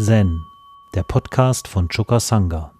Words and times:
Zen, 0.00 0.46
der 0.94 1.02
Podcast 1.02 1.66
von 1.66 1.88
Choka 1.88 2.20
Sangha. 2.20 2.72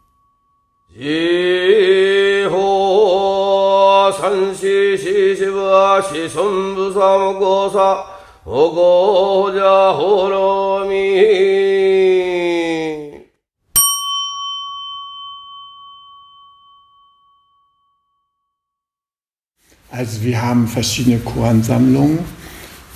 Also 19.90 20.22
wir 20.22 20.40
haben 20.40 20.68
verschiedene 20.68 21.18
Koransammlungen, 21.18 22.20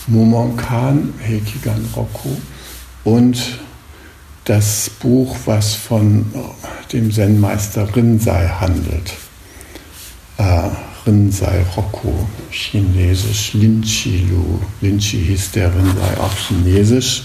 Momonkan, 0.07 1.13
Heikigan 1.21 1.89
Roku 1.97 2.37
und 3.03 3.59
das 4.45 4.91
Buch, 5.01 5.37
was 5.47 5.75
von 5.75 6.27
dem 6.93 7.13
Zen-Meister 7.13 7.95
Rinzai 7.95 8.49
handelt. 8.49 9.15
Äh, 10.39 10.69
Rinzai 11.07 11.65
Roku, 11.77 12.13
chinesisch, 12.51 13.55
Linchi 13.55 14.27
Lu. 14.31 14.61
Linchi 14.81 15.19
hieß 15.19 15.53
der 15.53 15.75
Rinzai 15.75 16.17
auch 16.19 16.35
chinesisch. 16.37 17.25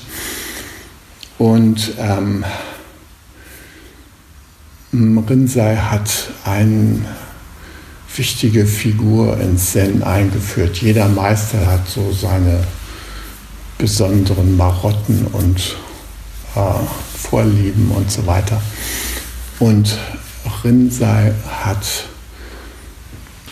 Und 1.37 1.93
ähm, 1.99 2.43
Rinzai 4.93 5.75
hat 5.75 6.09
eine 6.43 7.01
wichtige 8.15 8.65
Figur 8.65 9.39
ins 9.39 9.73
Zen 9.73 10.01
eingeführt. 10.01 10.77
Jeder 10.77 11.07
Meister 11.07 11.67
hat 11.67 11.87
so 11.87 12.11
seine 12.11 12.63
besonderen 13.77 14.57
Marotten 14.57 15.27
und 15.33 15.75
äh, 16.57 17.17
Vorlieben 17.17 17.91
und 17.91 18.11
so 18.11 18.25
weiter. 18.25 18.61
Und 19.59 19.97
Rinzai 20.63 21.33
hat 21.47 21.85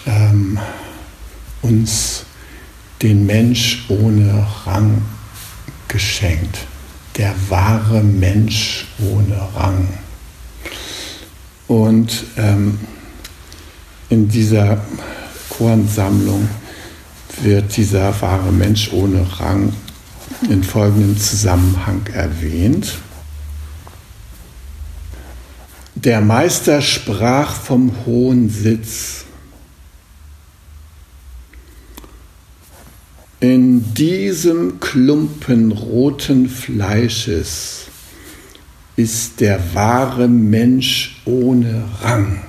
ähm, 0.06 0.60
uns 1.62 2.26
den 3.02 3.26
Mensch 3.26 3.86
ohne 3.90 4.46
Rang 4.66 5.02
geschenkt. 5.88 6.60
Der 7.18 7.34
wahre 7.50 8.02
Mensch 8.02 8.88
ohne 9.00 9.40
Rang. 9.56 9.88
Und 11.68 12.26
ähm, 12.38 12.80
in 14.10 14.28
dieser 14.28 14.82
Koransammlung 15.50 16.48
wird 17.42 17.76
dieser 17.76 18.22
wahre 18.22 18.52
Mensch 18.52 18.92
ohne 18.92 19.26
Rang 19.40 19.74
in 20.50 20.64
folgendem 20.64 21.18
Zusammenhang 21.18 22.02
erwähnt. 22.14 23.00
Der 25.96 26.22
Meister 26.22 26.82
sprach 26.82 27.54
vom 27.56 27.92
hohen 28.06 28.50
Sitz. 28.50 29.26
In 33.40 33.94
diesem 33.94 34.80
Klumpen 34.80 35.72
roten 35.72 36.50
Fleisches 36.50 37.88
ist 38.96 39.42
der 39.42 39.74
wahre 39.74 40.28
Mensch 40.28 41.22
ohne 41.26 41.84
Rang. 42.02 42.42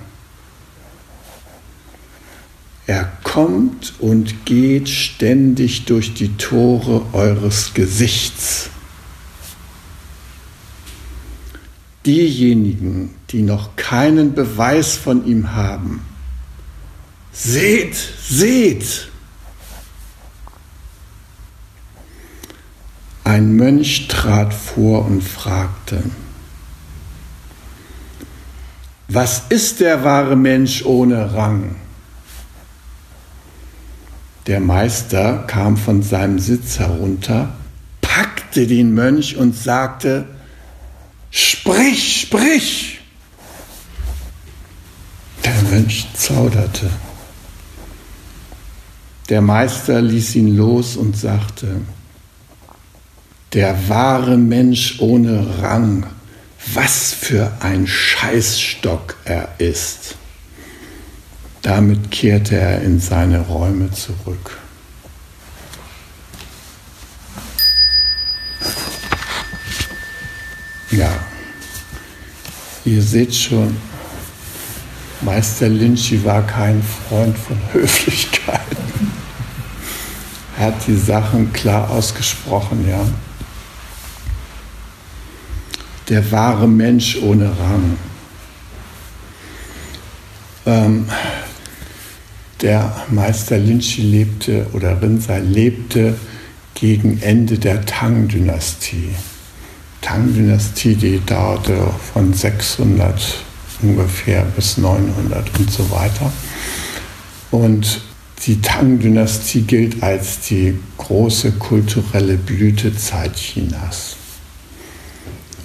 Er 2.86 3.10
kommt 3.24 3.94
und 3.98 4.46
geht 4.46 4.88
ständig 4.88 5.86
durch 5.86 6.14
die 6.14 6.36
Tore 6.36 7.02
eures 7.12 7.74
Gesichts. 7.74 8.70
diejenigen, 12.06 13.14
die 13.30 13.42
noch 13.42 13.74
keinen 13.76 14.34
Beweis 14.34 14.96
von 14.96 15.26
ihm 15.26 15.52
haben, 15.52 16.00
seht, 17.32 17.96
seht! 18.28 19.08
Ein 23.24 23.56
Mönch 23.56 24.06
trat 24.06 24.54
vor 24.54 25.04
und 25.04 25.22
fragte, 25.22 26.04
was 29.08 29.42
ist 29.48 29.80
der 29.80 30.04
wahre 30.04 30.36
Mensch 30.36 30.84
ohne 30.84 31.34
Rang? 31.34 31.74
Der 34.46 34.60
Meister 34.60 35.44
kam 35.48 35.76
von 35.76 36.02
seinem 36.02 36.38
Sitz 36.38 36.78
herunter, 36.78 37.54
packte 38.00 38.66
den 38.66 38.94
Mönch 38.94 39.36
und 39.36 39.56
sagte, 39.56 40.26
Sprich, 41.30 42.20
sprich! 42.22 43.00
Der 45.44 45.62
Mönch 45.70 46.06
zauderte. 46.14 46.88
Der 49.28 49.40
Meister 49.40 50.00
ließ 50.00 50.36
ihn 50.36 50.56
los 50.56 50.96
und 50.96 51.16
sagte, 51.16 51.80
der 53.52 53.88
wahre 53.88 54.36
Mensch 54.36 55.00
ohne 55.00 55.62
Rang, 55.62 56.06
was 56.74 57.12
für 57.12 57.52
ein 57.60 57.86
Scheißstock 57.86 59.16
er 59.24 59.48
ist. 59.58 60.16
Damit 61.66 62.12
kehrte 62.12 62.54
er 62.54 62.80
in 62.82 63.00
seine 63.00 63.40
Räume 63.40 63.90
zurück. 63.90 64.56
Ja, 70.92 71.10
ihr 72.84 73.02
seht 73.02 73.34
schon, 73.34 73.76
Meister 75.22 75.68
Lynchi 75.68 76.24
war 76.24 76.46
kein 76.46 76.80
Freund 77.08 77.36
von 77.36 77.58
Höflichkeit. 77.72 78.60
Er 80.56 80.66
hat 80.66 80.86
die 80.86 80.96
Sachen 80.96 81.52
klar 81.52 81.90
ausgesprochen, 81.90 82.88
ja. 82.88 83.04
Der 86.08 86.30
wahre 86.30 86.68
Mensch 86.68 87.18
ohne 87.20 87.46
Rang. 87.46 87.98
Ähm, 90.64 91.08
der 92.62 93.04
Meister 93.10 93.58
Lynchi 93.58 94.02
lebte 94.02 94.66
oder 94.72 95.00
Rinzai 95.00 95.40
lebte 95.40 96.14
gegen 96.74 97.20
Ende 97.22 97.58
der 97.58 97.84
Tang-Dynastie. 97.84 99.10
Tang-Dynastie, 100.00 100.94
die 100.94 101.20
dauerte 101.24 101.88
von 102.12 102.32
600 102.32 103.44
ungefähr 103.82 104.42
bis 104.42 104.78
900 104.78 105.58
und 105.58 105.70
so 105.70 105.90
weiter. 105.90 106.32
Und 107.50 108.02
die 108.46 108.60
Tang-Dynastie 108.60 109.62
gilt 109.62 110.02
als 110.02 110.40
die 110.40 110.78
große 110.98 111.52
kulturelle 111.52 112.36
Blütezeit 112.36 113.34
Chinas. 113.34 114.16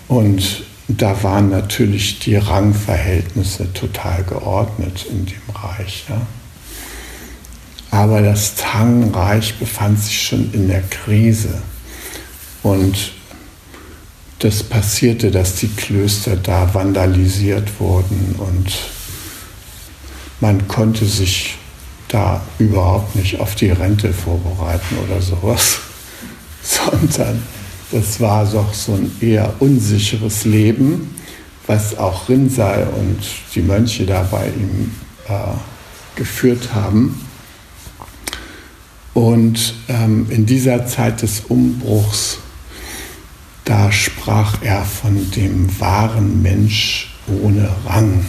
Und 0.07 0.63
da 0.87 1.23
waren 1.23 1.49
natürlich 1.49 2.19
die 2.19 2.35
Rangverhältnisse 2.35 3.71
total 3.73 4.23
geordnet 4.23 5.05
in 5.09 5.25
dem 5.25 5.55
Reich. 5.55 6.05
Ja. 6.09 6.21
Aber 7.91 8.21
das 8.21 8.55
Tang-Reich 8.55 9.59
befand 9.59 9.99
sich 9.99 10.21
schon 10.21 10.51
in 10.53 10.67
der 10.69 10.81
Krise. 10.81 11.61
Und 12.63 13.11
das 14.39 14.63
passierte, 14.63 15.29
dass 15.29 15.55
die 15.55 15.67
Klöster 15.67 16.35
da 16.35 16.73
vandalisiert 16.73 17.79
wurden 17.79 18.35
und 18.39 18.71
man 20.39 20.67
konnte 20.67 21.05
sich 21.05 21.57
da 22.07 22.41
überhaupt 22.57 23.15
nicht 23.15 23.39
auf 23.39 23.53
die 23.55 23.69
Rente 23.69 24.11
vorbereiten 24.11 24.97
oder 25.05 25.21
sowas, 25.21 25.79
sondern 26.63 27.43
das 27.91 28.19
war 28.19 28.45
doch 28.45 28.73
so 28.73 28.93
ein 28.93 29.11
eher 29.21 29.53
unsicheres 29.59 30.45
Leben, 30.45 31.15
was 31.67 31.97
auch 31.97 32.27
Rinzai 32.27 32.85
und 32.85 33.19
die 33.53 33.61
Mönche 33.61 34.05
da 34.05 34.23
bei 34.23 34.47
ihm 34.47 34.91
äh, 35.27 35.33
geführt 36.15 36.73
haben. 36.73 37.27
Und 39.13 39.73
ähm, 39.89 40.27
in 40.29 40.45
dieser 40.45 40.85
Zeit 40.87 41.21
des 41.21 41.41
Umbruchs 41.41 42.39
da 43.65 43.91
sprach 43.91 44.61
er 44.61 44.83
von 44.83 45.31
dem 45.31 45.79
wahren 45.79 46.41
Mensch 46.41 47.13
ohne 47.27 47.69
Rang. 47.85 48.25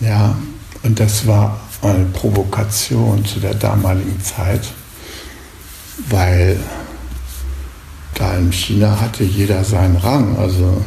Ja, 0.00 0.36
und 0.82 0.98
das 0.98 1.26
war 1.26 1.60
eine 1.82 2.06
Provokation 2.06 3.24
zu 3.24 3.40
der 3.40 3.54
damaligen 3.54 4.20
Zeit, 4.20 4.72
weil 6.08 6.58
da 8.14 8.36
in 8.36 8.52
China 8.52 9.00
hatte 9.00 9.24
jeder 9.24 9.64
seinen 9.64 9.96
Rang. 9.96 10.36
Also 10.38 10.82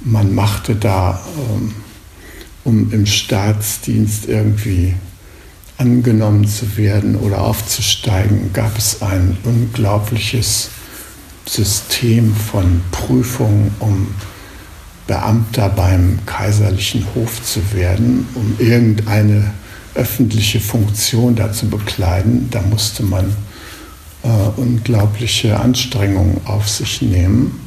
man 0.00 0.34
machte 0.34 0.76
da, 0.76 1.20
ähm, 1.50 1.74
um 2.64 2.92
im 2.92 3.06
Staatsdienst 3.06 4.28
irgendwie 4.28 4.94
angenommen 5.80 6.46
zu 6.46 6.76
werden 6.76 7.16
oder 7.16 7.40
aufzusteigen, 7.40 8.52
gab 8.52 8.76
es 8.76 9.00
ein 9.00 9.38
unglaubliches 9.44 10.68
System 11.46 12.34
von 12.34 12.82
Prüfungen, 12.92 13.74
um 13.80 14.08
Beamter 15.06 15.70
beim 15.70 16.18
kaiserlichen 16.26 17.04
Hof 17.14 17.42
zu 17.42 17.60
werden, 17.72 18.28
um 18.34 18.54
irgendeine 18.58 19.52
öffentliche 19.94 20.60
Funktion 20.60 21.34
da 21.34 21.50
zu 21.50 21.68
bekleiden. 21.68 22.48
Da 22.50 22.60
musste 22.60 23.02
man 23.02 23.34
äh, 24.22 24.28
unglaubliche 24.56 25.58
Anstrengungen 25.58 26.40
auf 26.44 26.68
sich 26.68 27.02
nehmen. 27.02 27.58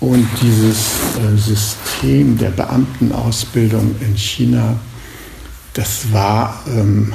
Und 0.00 0.28
dieses 0.42 0.78
äh, 1.16 1.38
System 1.38 2.36
der 2.36 2.50
Beamtenausbildung 2.50 3.94
in 4.00 4.16
China, 4.16 4.76
das 5.76 6.10
war 6.10 6.58
ähm, 6.68 7.14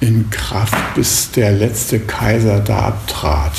in 0.00 0.28
Kraft, 0.30 0.94
bis 0.94 1.30
der 1.32 1.52
letzte 1.52 2.00
Kaiser 2.00 2.60
da 2.60 2.86
abtrat. 2.86 3.52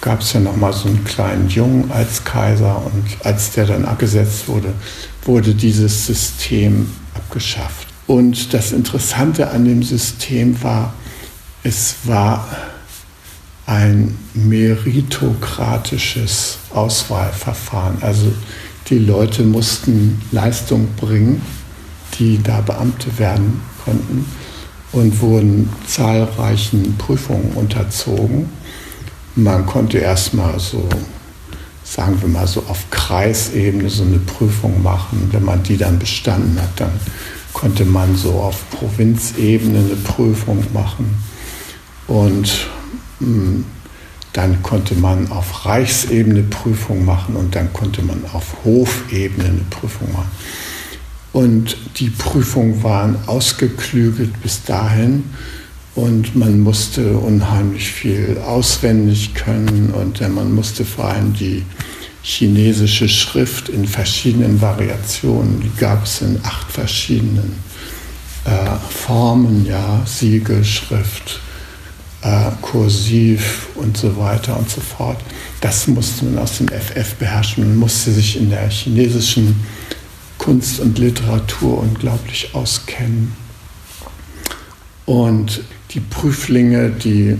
Da 0.00 0.10
gab 0.12 0.20
es 0.20 0.32
ja 0.32 0.40
noch 0.40 0.54
mal 0.54 0.72
so 0.72 0.86
einen 0.86 1.02
kleinen 1.02 1.48
Jungen 1.48 1.90
als 1.90 2.22
Kaiser 2.22 2.80
und 2.84 3.02
als 3.24 3.50
der 3.50 3.66
dann 3.66 3.84
abgesetzt 3.84 4.46
wurde, 4.46 4.72
wurde 5.24 5.52
dieses 5.52 6.06
System 6.06 6.88
abgeschafft. 7.14 7.88
Und 8.06 8.54
das 8.54 8.70
Interessante 8.70 9.50
an 9.50 9.64
dem 9.64 9.82
System 9.82 10.62
war, 10.62 10.94
es 11.64 11.96
war 12.04 12.46
ein 13.66 14.16
meritokratisches 14.32 16.58
Auswahlverfahren. 16.72 17.98
Also 18.00 18.32
die 18.90 18.98
Leute 18.98 19.42
mussten 19.42 20.22
Leistung 20.30 20.86
bringen, 20.96 21.42
die 22.18 22.42
da 22.42 22.60
Beamte 22.60 23.18
werden 23.18 23.60
konnten 23.84 24.26
und 24.92 25.20
wurden 25.20 25.68
zahlreichen 25.86 26.96
Prüfungen 26.96 27.52
unterzogen. 27.54 28.48
Man 29.34 29.66
konnte 29.66 29.98
erstmal 29.98 30.58
so, 30.58 30.88
sagen 31.84 32.20
wir 32.20 32.28
mal 32.28 32.46
so 32.46 32.60
auf 32.68 32.90
Kreisebene 32.90 33.90
so 33.90 34.04
eine 34.04 34.18
Prüfung 34.18 34.82
machen. 34.82 35.28
Wenn 35.32 35.44
man 35.44 35.62
die 35.62 35.76
dann 35.76 35.98
bestanden 35.98 36.58
hat, 36.60 36.80
dann 36.80 36.92
konnte 37.52 37.84
man 37.84 38.16
so 38.16 38.32
auf 38.32 38.68
Provinzebene 38.70 39.78
eine 39.78 39.96
Prüfung 39.96 40.64
machen. 40.72 41.16
Und 42.06 42.68
hm, 43.18 43.64
dann 44.32 44.62
konnte 44.62 44.94
man 44.94 45.30
auf 45.30 45.64
Reichsebene 45.64 46.42
Prüfung 46.42 47.04
machen 47.04 47.36
und 47.36 47.56
dann 47.56 47.72
konnte 47.72 48.02
man 48.02 48.22
auf 48.32 48.56
Hofebene 48.64 49.48
eine 49.48 49.64
Prüfung 49.70 50.12
machen. 50.12 50.30
Und 51.36 51.76
die 51.98 52.08
Prüfungen 52.08 52.82
waren 52.82 53.18
ausgeklügelt 53.26 54.40
bis 54.42 54.64
dahin 54.64 55.24
und 55.94 56.34
man 56.34 56.60
musste 56.60 57.18
unheimlich 57.18 57.92
viel 57.92 58.38
auswendig 58.38 59.34
können 59.34 59.92
und 59.92 60.18
man 60.34 60.54
musste 60.54 60.86
vor 60.86 61.08
allem 61.10 61.34
die 61.34 61.62
chinesische 62.22 63.06
Schrift 63.06 63.68
in 63.68 63.86
verschiedenen 63.86 64.62
Variationen, 64.62 65.60
die 65.60 65.78
gab 65.78 66.04
es 66.04 66.22
in 66.22 66.40
acht 66.42 66.72
verschiedenen 66.72 67.52
äh, 68.46 68.50
Formen, 68.88 69.66
ja, 69.66 70.00
Siegelschrift, 70.06 71.40
äh, 72.22 72.50
Kursiv 72.62 73.66
und 73.74 73.94
so 73.98 74.16
weiter 74.16 74.58
und 74.58 74.70
so 74.70 74.80
fort. 74.80 75.20
Das 75.60 75.86
musste 75.86 76.24
man 76.24 76.38
aus 76.38 76.56
dem 76.56 76.68
FF 76.68 77.16
beherrschen. 77.16 77.68
Man 77.68 77.76
musste 77.76 78.10
sich 78.10 78.38
in 78.38 78.48
der 78.48 78.70
chinesischen 78.70 79.54
Kunst 80.46 80.78
und 80.78 80.96
Literatur 80.98 81.80
unglaublich 81.80 82.54
auskennen. 82.54 83.32
Und 85.06 85.64
die 85.90 85.98
Prüflinge, 85.98 86.90
die 86.90 87.36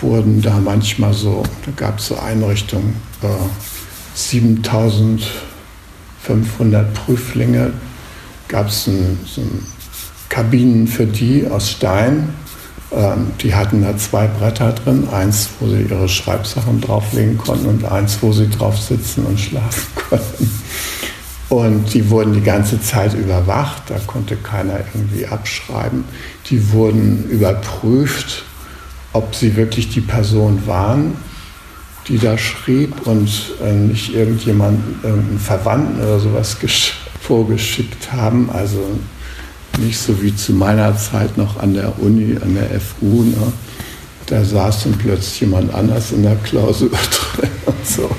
wurden 0.00 0.40
da 0.40 0.60
manchmal 0.60 1.12
so, 1.12 1.42
da 1.66 1.72
gab 1.76 1.98
es 1.98 2.06
so 2.06 2.16
Einrichtungen, 2.16 2.96
äh, 3.22 3.26
7500 4.14 6.94
Prüflinge, 6.94 7.74
gab 8.48 8.68
es 8.68 8.86
ein, 8.86 9.18
so 9.26 9.42
ein 9.42 9.62
Kabinen 10.30 10.86
für 10.86 11.04
die 11.04 11.46
aus 11.46 11.70
Stein. 11.70 12.30
Ähm, 12.92 13.32
die 13.42 13.54
hatten 13.54 13.82
da 13.82 13.94
zwei 13.98 14.26
Bretter 14.26 14.72
drin, 14.72 15.06
eins, 15.10 15.50
wo 15.60 15.68
sie 15.68 15.82
ihre 15.82 16.08
Schreibsachen 16.08 16.80
drauflegen 16.80 17.36
konnten 17.36 17.66
und 17.66 17.84
eins, 17.84 18.16
wo 18.22 18.32
sie 18.32 18.48
drauf 18.48 18.80
sitzen 18.80 19.26
und 19.26 19.38
schlafen 19.38 19.84
konnten. 20.08 20.50
Und 21.48 21.94
die 21.94 22.10
wurden 22.10 22.34
die 22.34 22.42
ganze 22.42 22.80
Zeit 22.80 23.14
überwacht, 23.14 23.84
da 23.88 23.98
konnte 24.06 24.36
keiner 24.36 24.80
irgendwie 24.92 25.26
abschreiben. 25.26 26.04
Die 26.50 26.72
wurden 26.72 27.24
überprüft, 27.30 28.44
ob 29.14 29.34
sie 29.34 29.56
wirklich 29.56 29.88
die 29.88 30.02
Person 30.02 30.66
waren, 30.66 31.16
die 32.06 32.18
da 32.18 32.36
schrieb 32.36 33.06
und 33.06 33.30
äh, 33.64 33.72
nicht 33.72 34.14
irgendjemanden, 34.14 35.00
irgendeinen 35.02 35.38
Verwandten 35.38 36.02
oder 36.02 36.18
sowas 36.18 36.56
vorgeschickt 37.22 38.12
haben. 38.12 38.50
Also 38.52 38.98
nicht 39.78 39.98
so 39.98 40.20
wie 40.22 40.34
zu 40.36 40.52
meiner 40.52 40.96
Zeit 40.98 41.38
noch 41.38 41.58
an 41.60 41.72
der 41.72 41.98
Uni, 41.98 42.36
an 42.42 42.54
der 42.54 42.78
FU. 42.78 43.22
Ne? 43.22 43.52
Da 44.26 44.44
saß 44.44 44.84
dann 44.84 44.98
plötzlich 44.98 45.40
jemand 45.40 45.72
anders 45.72 46.12
in 46.12 46.22
der 46.22 46.36
Klausur 46.36 46.90
drin 47.38 47.50
und 47.64 47.86
so 47.86 48.10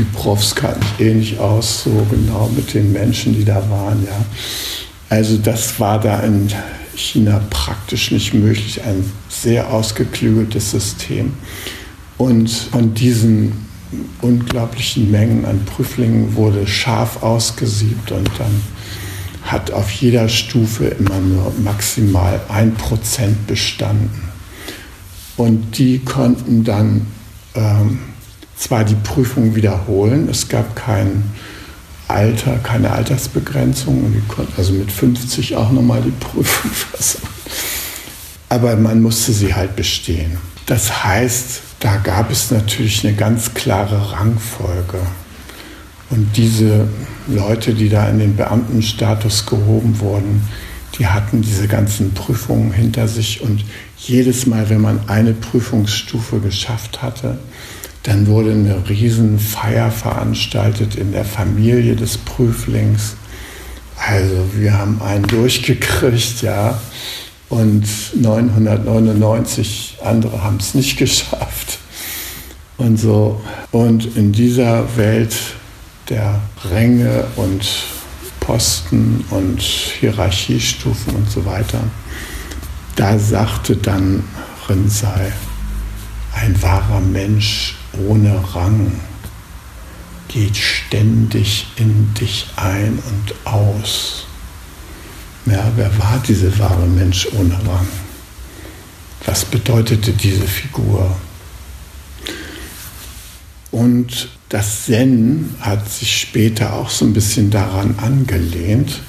die 0.00 0.16
Profs 0.16 0.54
kannten 0.54 0.80
ich 0.98 1.06
eh 1.06 1.14
nicht 1.14 1.38
aus, 1.38 1.84
so 1.84 2.06
genau 2.10 2.50
mit 2.56 2.72
den 2.72 2.90
Menschen, 2.90 3.34
die 3.34 3.44
da 3.44 3.56
waren. 3.68 4.02
Ja. 4.06 4.24
Also 5.10 5.36
das 5.36 5.78
war 5.78 6.00
da 6.00 6.20
in 6.20 6.48
China 6.96 7.42
praktisch 7.50 8.10
nicht 8.10 8.32
möglich, 8.32 8.82
ein 8.82 9.04
sehr 9.28 9.70
ausgeklügeltes 9.70 10.70
System. 10.70 11.34
Und 12.16 12.50
von 12.50 12.94
diesen 12.94 13.52
unglaublichen 14.22 15.10
Mengen 15.10 15.44
an 15.44 15.66
Prüflingen 15.66 16.34
wurde 16.34 16.66
scharf 16.66 17.22
ausgesiebt 17.22 18.10
und 18.10 18.30
dann 18.38 18.62
hat 19.42 19.70
auf 19.70 19.90
jeder 19.90 20.30
Stufe 20.30 20.86
immer 20.86 21.18
nur 21.18 21.52
maximal 21.62 22.40
ein 22.48 22.72
Prozent 22.72 23.46
bestanden. 23.46 24.30
Und 25.36 25.76
die 25.76 25.98
konnten 25.98 26.64
dann 26.64 27.06
ähm, 27.54 27.98
zwar 28.60 28.84
die 28.84 28.94
Prüfung 28.94 29.54
wiederholen, 29.54 30.28
es 30.28 30.48
gab 30.48 30.76
kein 30.76 31.24
Alter, 32.08 32.58
keine 32.58 32.90
Altersbegrenzung 32.90 34.04
und 34.04 34.12
die 34.12 34.28
konnten 34.28 34.52
also 34.56 34.72
mit 34.72 34.92
50 34.92 35.56
auch 35.56 35.70
nochmal 35.70 36.02
die 36.02 36.10
Prüfung 36.10 36.70
versuchen. 36.72 37.28
Aber 38.48 38.76
man 38.76 39.00
musste 39.00 39.32
sie 39.32 39.54
halt 39.54 39.76
bestehen. 39.76 40.36
Das 40.66 41.04
heißt, 41.04 41.60
da 41.80 41.96
gab 41.96 42.30
es 42.30 42.50
natürlich 42.50 43.04
eine 43.06 43.16
ganz 43.16 43.54
klare 43.54 44.12
Rangfolge. 44.12 44.98
Und 46.10 46.36
diese 46.36 46.88
Leute, 47.28 47.74
die 47.74 47.88
da 47.88 48.08
in 48.08 48.18
den 48.18 48.36
Beamtenstatus 48.36 49.46
gehoben 49.46 50.00
wurden, 50.00 50.42
die 50.98 51.06
hatten 51.06 51.40
diese 51.40 51.68
ganzen 51.68 52.12
Prüfungen 52.12 52.72
hinter 52.72 53.08
sich 53.08 53.40
und 53.40 53.64
jedes 53.96 54.46
Mal, 54.46 54.68
wenn 54.68 54.80
man 54.80 55.08
eine 55.08 55.32
Prüfungsstufe 55.32 56.40
geschafft 56.40 57.00
hatte, 57.00 57.38
dann 58.02 58.26
wurde 58.26 58.52
eine 58.52 58.88
Riesenfeier 58.88 59.90
veranstaltet 59.90 60.94
in 60.94 61.12
der 61.12 61.24
Familie 61.24 61.96
des 61.96 62.16
Prüflings. 62.16 63.16
Also 63.96 64.48
wir 64.54 64.78
haben 64.78 65.02
einen 65.02 65.26
durchgekriegt, 65.26 66.40
ja. 66.42 66.80
Und 67.50 67.86
999 68.14 69.98
andere 70.02 70.42
haben 70.42 70.56
es 70.58 70.74
nicht 70.74 70.96
geschafft. 70.98 71.78
Und 72.78 72.96
so. 72.96 73.42
Und 73.70 74.16
in 74.16 74.32
dieser 74.32 74.96
Welt 74.96 75.34
der 76.08 76.40
Ränge 76.70 77.26
und 77.36 77.68
Posten 78.40 79.24
und 79.30 79.60
Hierarchiestufen 79.60 81.14
und 81.14 81.30
so 81.30 81.44
weiter, 81.44 81.80
da 82.96 83.18
sagte 83.18 83.76
dann 83.76 84.24
Rinzai, 84.68 85.32
ein 86.34 86.60
wahrer 86.62 87.00
Mensch 87.00 87.76
ohne 88.08 88.42
Rang 88.54 88.92
geht 90.28 90.56
ständig 90.56 91.66
in 91.76 92.12
dich 92.14 92.46
ein 92.56 92.98
und 92.98 93.34
aus. 93.46 94.26
Ja, 95.46 95.72
wer 95.76 95.98
war 95.98 96.22
dieser 96.26 96.56
wahre 96.58 96.86
Mensch 96.86 97.26
ohne 97.36 97.54
Rang? 97.54 97.88
Was 99.26 99.44
bedeutete 99.44 100.12
diese 100.12 100.46
Figur? 100.46 101.16
Und 103.70 104.28
das 104.48 104.84
Zen 104.84 105.54
hat 105.60 105.88
sich 105.90 106.20
später 106.20 106.74
auch 106.74 106.90
so 106.90 107.04
ein 107.04 107.12
bisschen 107.12 107.50
daran 107.50 107.98
angelehnt. 107.98 109.00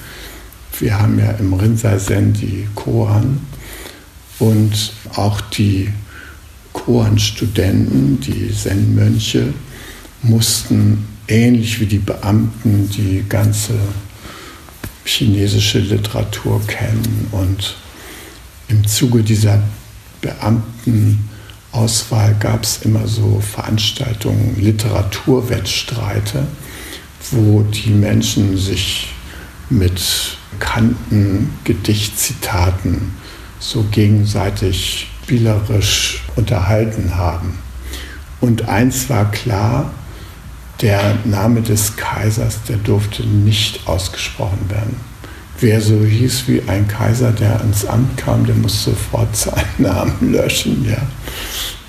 Wir 0.80 1.00
haben 1.00 1.20
ja 1.20 1.32
im 1.32 1.54
Rinzai 1.54 1.98
Zen 1.98 2.34
die 2.34 2.68
Koan 2.76 3.40
und 4.40 4.94
auch 5.16 5.42
die 5.42 5.92
Koan-Studenten, 6.74 8.20
die 8.20 8.54
Zen-Mönche, 8.54 9.54
mussten 10.24 11.06
ähnlich 11.28 11.80
wie 11.80 11.86
die 11.86 12.00
Beamten 12.00 12.90
die 12.90 13.24
ganze 13.28 13.74
chinesische 15.06 15.80
Literatur 15.80 16.62
kennen 16.68 17.28
und 17.32 17.76
im 18.68 18.86
Zuge 18.88 19.24
dieser 19.24 19.62
Auswahl 21.72 22.36
gab 22.40 22.64
es 22.64 22.84
immer 22.84 23.08
so 23.08 23.42
Veranstaltungen, 23.42 24.56
Literaturwettstreite, 24.60 26.46
wo 27.32 27.64
die 27.64 27.90
Menschen 27.90 28.58
sich 28.58 29.08
mit 29.70 30.02
bekannten 30.52 31.50
Gedichtzitaten 31.64 33.14
so 33.60 33.84
gegenseitig 33.92 35.11
spielerisch 35.24 36.24
unterhalten 36.36 37.16
haben. 37.16 37.58
Und 38.40 38.68
eins 38.68 39.10
war 39.10 39.30
klar, 39.32 39.92
der 40.82 41.18
Name 41.26 41.62
des 41.62 41.96
Kaisers, 41.96 42.64
der 42.68 42.78
durfte 42.78 43.24
nicht 43.24 43.88
ausgesprochen 43.88 44.70
werden. 44.70 44.98
Wer 45.60 45.80
so 45.80 46.04
hieß 46.04 46.48
wie 46.48 46.64
ein 46.68 46.88
Kaiser, 46.88 47.32
der 47.32 47.60
ans 47.60 47.86
Amt 47.86 48.18
kam, 48.18 48.48
der 48.48 48.56
muss 48.56 48.84
sofort 48.84 49.36
seinen 49.36 49.66
Namen 49.78 50.34
löschen. 50.34 50.86
Ja. 50.90 50.98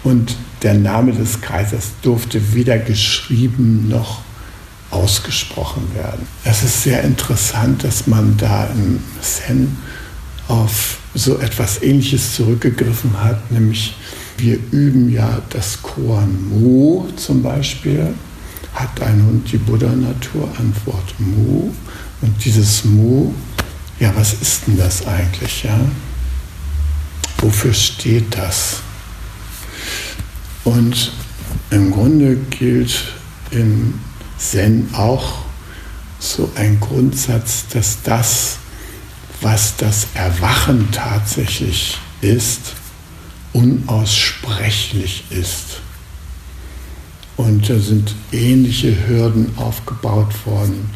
Und 0.04 0.36
der 0.62 0.74
Name 0.74 1.12
des 1.12 1.40
Kaisers 1.40 1.92
durfte 2.02 2.54
weder 2.54 2.78
geschrieben 2.78 3.88
noch 3.88 4.20
ausgesprochen 4.90 5.90
werden. 5.94 6.26
Es 6.44 6.62
ist 6.62 6.82
sehr 6.82 7.02
interessant, 7.02 7.82
dass 7.82 8.06
man 8.06 8.36
da 8.36 8.66
im 8.66 9.00
Zen 9.22 9.78
auf 10.48 10.98
so 11.14 11.38
etwas 11.38 11.82
Ähnliches 11.82 12.34
zurückgegriffen 12.34 13.22
hat, 13.22 13.50
nämlich 13.50 13.94
wir 14.38 14.58
üben 14.70 15.12
ja 15.12 15.40
das 15.50 15.80
Koan 15.82 16.48
Mu 16.48 17.06
zum 17.16 17.42
Beispiel. 17.42 18.14
Hat 18.74 19.00
ein 19.02 19.22
Hund 19.24 19.52
die 19.52 19.58
Buddha-Natur? 19.58 20.48
Antwort 20.58 21.14
Mu. 21.18 21.70
Und 22.22 22.44
dieses 22.44 22.84
Mu, 22.84 23.32
ja, 24.00 24.12
was 24.16 24.32
ist 24.34 24.66
denn 24.66 24.78
das 24.78 25.06
eigentlich? 25.06 25.64
Ja? 25.64 25.78
Wofür 27.38 27.74
steht 27.74 28.36
das? 28.36 28.80
Und 30.64 31.12
im 31.70 31.90
Grunde 31.90 32.36
gilt 32.50 33.04
im 33.50 33.94
Zen 34.38 34.88
auch 34.94 35.42
so 36.18 36.50
ein 36.54 36.78
Grundsatz, 36.80 37.64
dass 37.72 38.02
das, 38.02 38.58
was 39.42 39.76
das 39.76 40.06
Erwachen 40.14 40.88
tatsächlich 40.92 41.98
ist, 42.20 42.74
unaussprechlich 43.52 45.24
ist. 45.30 45.80
Und 47.36 47.68
da 47.68 47.78
sind 47.78 48.14
ähnliche 48.30 48.96
Hürden 49.08 49.52
aufgebaut 49.56 50.32
worden, 50.46 50.90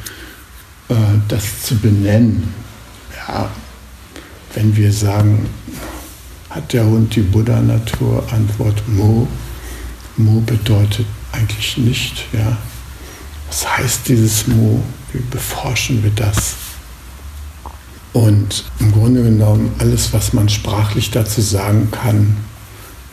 äh, 0.88 0.94
das 1.28 1.62
zu 1.62 1.76
benennen. 1.76 2.54
Ja, 3.16 3.50
wenn 4.54 4.76
wir 4.76 4.92
sagen, 4.92 5.48
hat 6.50 6.72
der 6.72 6.84
Hund 6.84 7.16
die 7.16 7.22
Buddha-Natur? 7.22 8.24
Antwort 8.30 8.86
Mo. 8.88 9.26
Mo 10.16 10.40
bedeutet 10.40 11.06
eigentlich 11.32 11.76
nicht. 11.76 12.24
Ja. 12.32 12.56
Was 13.48 13.76
heißt 13.76 14.08
dieses 14.08 14.46
Mo? 14.46 14.82
Wie 15.12 15.22
beforschen 15.30 16.02
wir 16.02 16.12
das? 16.12 16.54
Und 18.16 18.64
im 18.80 18.92
Grunde 18.92 19.22
genommen, 19.24 19.74
alles, 19.78 20.14
was 20.14 20.32
man 20.32 20.48
sprachlich 20.48 21.10
dazu 21.10 21.42
sagen 21.42 21.90
kann, 21.90 22.38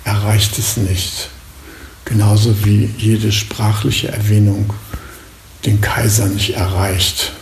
erreicht 0.06 0.58
es 0.58 0.78
nicht. 0.78 1.30
Genauso 2.06 2.64
wie 2.64 2.90
jede 2.98 3.34
sprachliche 3.34 4.08
Erwähnung 4.14 4.74
den 5.66 5.82
Kaiser 5.82 6.28
nicht 6.28 6.52
erreicht. 6.56 7.34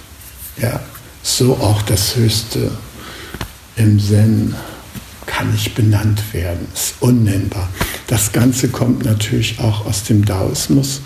Ja, 0.59 0.79
so 1.21 1.53
auch 1.57 1.83
das 1.83 2.15
Höchste 2.15 2.71
im 3.75 3.99
Zen 3.99 4.55
kann 5.27 5.51
nicht 5.51 5.75
benannt 5.75 6.33
werden, 6.33 6.67
ist 6.73 6.95
unnennbar. 6.99 7.69
Das 8.07 8.31
Ganze 8.31 8.69
kommt 8.69 9.05
natürlich 9.05 9.59
auch 9.59 9.85
aus 9.85 10.03
dem 10.05 10.25
Daoismus. 10.25 11.01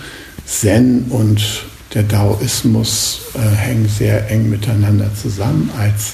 Zen 0.45 1.07
und 1.09 1.65
der 1.93 2.03
Daoismus 2.03 3.23
äh, 3.33 3.39
hängen 3.39 3.89
sehr 3.89 4.31
eng 4.31 4.49
miteinander 4.49 5.13
zusammen. 5.21 5.69
Als 5.77 6.13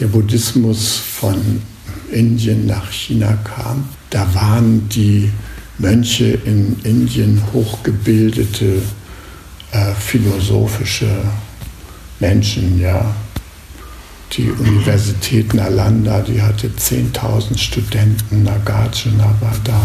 der 0.00 0.06
Buddhismus 0.06 0.96
von 0.96 1.60
Indien 2.10 2.66
nach 2.66 2.90
China 2.90 3.38
kam, 3.44 3.88
da 4.08 4.26
waren 4.34 4.88
die 4.88 5.30
Mönche 5.78 6.38
in 6.44 6.76
Indien 6.82 7.40
hochgebildete 7.52 8.82
äh, 9.72 9.92
philosophische 9.94 11.08
Menschen, 12.18 12.80
ja. 12.80 13.14
Die 14.32 14.48
Universität 14.48 15.54
Nalanda, 15.54 16.20
die 16.20 16.40
hatte 16.40 16.68
10.000 16.68 17.58
Studenten, 17.58 18.44
Nagarjuna 18.44 19.34
war 19.40 19.56
da. 19.64 19.80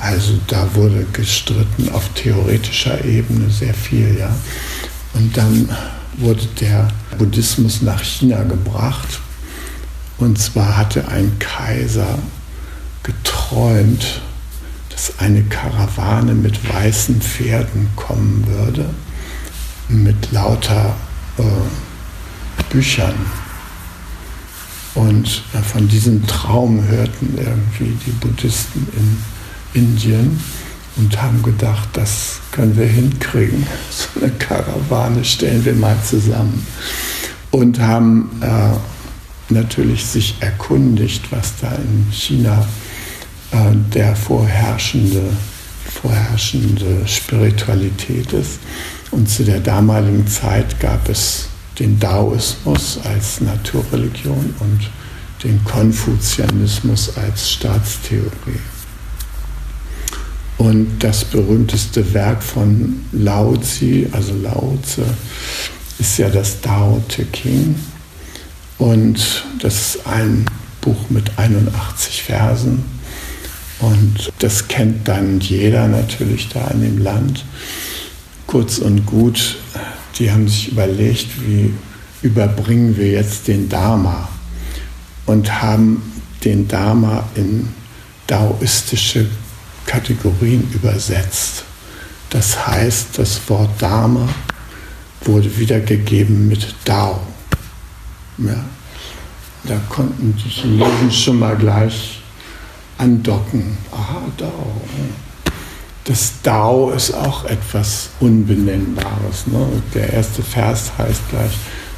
Also 0.00 0.32
da 0.48 0.68
wurde 0.74 1.06
gestritten 1.12 1.88
auf 1.92 2.08
theoretischer 2.14 3.04
Ebene 3.04 3.48
sehr 3.50 3.74
viel, 3.74 4.16
ja. 4.18 4.34
Und 5.14 5.36
dann 5.36 5.68
wurde 6.18 6.46
der 6.60 6.88
Buddhismus 7.18 7.82
nach 7.82 8.02
China 8.02 8.42
gebracht. 8.42 9.20
Und 10.18 10.38
zwar 10.38 10.76
hatte 10.76 11.08
ein 11.08 11.38
Kaiser 11.38 12.18
geträumt, 13.02 14.20
dass 14.90 15.18
eine 15.18 15.42
Karawane 15.44 16.34
mit 16.34 16.72
weißen 16.72 17.20
Pferden 17.20 17.88
kommen 17.96 18.46
würde, 18.46 18.90
mit 19.88 20.30
lauter 20.32 20.94
äh, 21.38 21.42
Büchern. 22.70 23.14
Und 24.94 25.42
äh, 25.54 25.62
von 25.62 25.88
diesem 25.88 26.26
Traum 26.26 26.86
hörten 26.86 27.34
irgendwie 27.36 27.96
die 28.06 28.12
Buddhisten 28.12 28.86
in 28.94 29.82
Indien 29.82 30.38
und 30.96 31.20
haben 31.20 31.42
gedacht, 31.42 31.88
das 31.94 32.40
können 32.50 32.76
wir 32.76 32.86
hinkriegen. 32.86 33.66
So 33.90 34.20
eine 34.20 34.32
Karawane 34.32 35.24
stellen 35.24 35.64
wir 35.64 35.74
mal 35.74 35.96
zusammen. 36.04 36.66
Und 37.50 37.78
haben 37.80 38.30
äh, 38.40 39.52
natürlich 39.52 40.04
sich 40.04 40.36
erkundigt, 40.40 41.30
was 41.30 41.54
da 41.60 41.72
in 41.72 42.06
China 42.10 42.66
äh, 43.52 43.56
der 43.94 44.16
vorherrschende, 44.16 45.22
vorherrschende 46.00 47.06
Spiritualität 47.06 48.32
ist. 48.32 48.58
Und 49.10 49.28
zu 49.28 49.44
der 49.44 49.60
damaligen 49.60 50.26
Zeit 50.26 50.80
gab 50.80 51.08
es 51.08 51.48
den 51.78 51.98
Daoismus 51.98 52.98
als 53.04 53.40
Naturreligion 53.40 54.54
und 54.60 54.90
den 55.44 55.62
Konfuzianismus 55.64 57.16
als 57.16 57.50
Staatstheorie. 57.50 58.60
Und 60.58 60.98
das 61.00 61.24
berühmteste 61.24 62.14
Werk 62.14 62.42
von 62.42 63.04
Lao 63.12 63.56
Tzu, 63.56 64.06
also 64.12 64.34
Lao 64.34 64.78
ist 65.98 66.18
ja 66.18 66.28
das 66.28 66.60
Tao 66.60 67.02
Te 67.08 67.24
King. 67.24 67.74
Und 68.78 69.44
das 69.60 69.96
ist 69.96 70.06
ein 70.06 70.44
Buch 70.80 71.08
mit 71.08 71.38
81 71.38 72.22
Versen. 72.22 72.84
Und 73.80 74.32
das 74.38 74.68
kennt 74.68 75.08
dann 75.08 75.40
jeder 75.40 75.88
natürlich 75.88 76.48
da 76.48 76.68
in 76.68 76.82
dem 76.82 76.98
Land. 76.98 77.44
Kurz 78.46 78.78
und 78.78 79.06
gut, 79.06 79.56
die 80.18 80.30
haben 80.30 80.48
sich 80.48 80.72
überlegt, 80.72 81.26
wie 81.46 81.72
überbringen 82.22 82.96
wir 82.96 83.10
jetzt 83.10 83.48
den 83.48 83.68
Dharma 83.68 84.28
und 85.26 85.62
haben 85.62 86.02
den 86.44 86.68
Dharma 86.68 87.28
in 87.34 87.68
daoistische 88.26 89.26
Kategorien 89.86 90.68
übersetzt. 90.72 91.64
Das 92.30 92.66
heißt, 92.66 93.18
das 93.18 93.40
Wort 93.48 93.70
Dharma 93.80 94.28
wurde 95.24 95.56
wiedergegeben 95.58 96.48
mit 96.48 96.74
Dao. 96.84 97.20
Ja. 98.38 98.64
Da 99.64 99.80
konnten 99.88 100.34
die 100.36 100.48
Chinesen 100.48 101.12
schon 101.12 101.38
mal 101.38 101.56
gleich 101.56 102.20
andocken. 102.98 103.76
Aha, 103.92 104.22
Dao. 104.36 104.80
Das 106.04 106.32
Dao 106.42 106.90
ist 106.90 107.14
auch 107.14 107.44
etwas 107.44 108.10
Unbenennbares. 108.18 109.46
Ne? 109.46 109.66
Der 109.94 110.12
erste 110.12 110.42
Vers 110.42 110.90
heißt 110.98 111.20
gleich, 111.30 111.52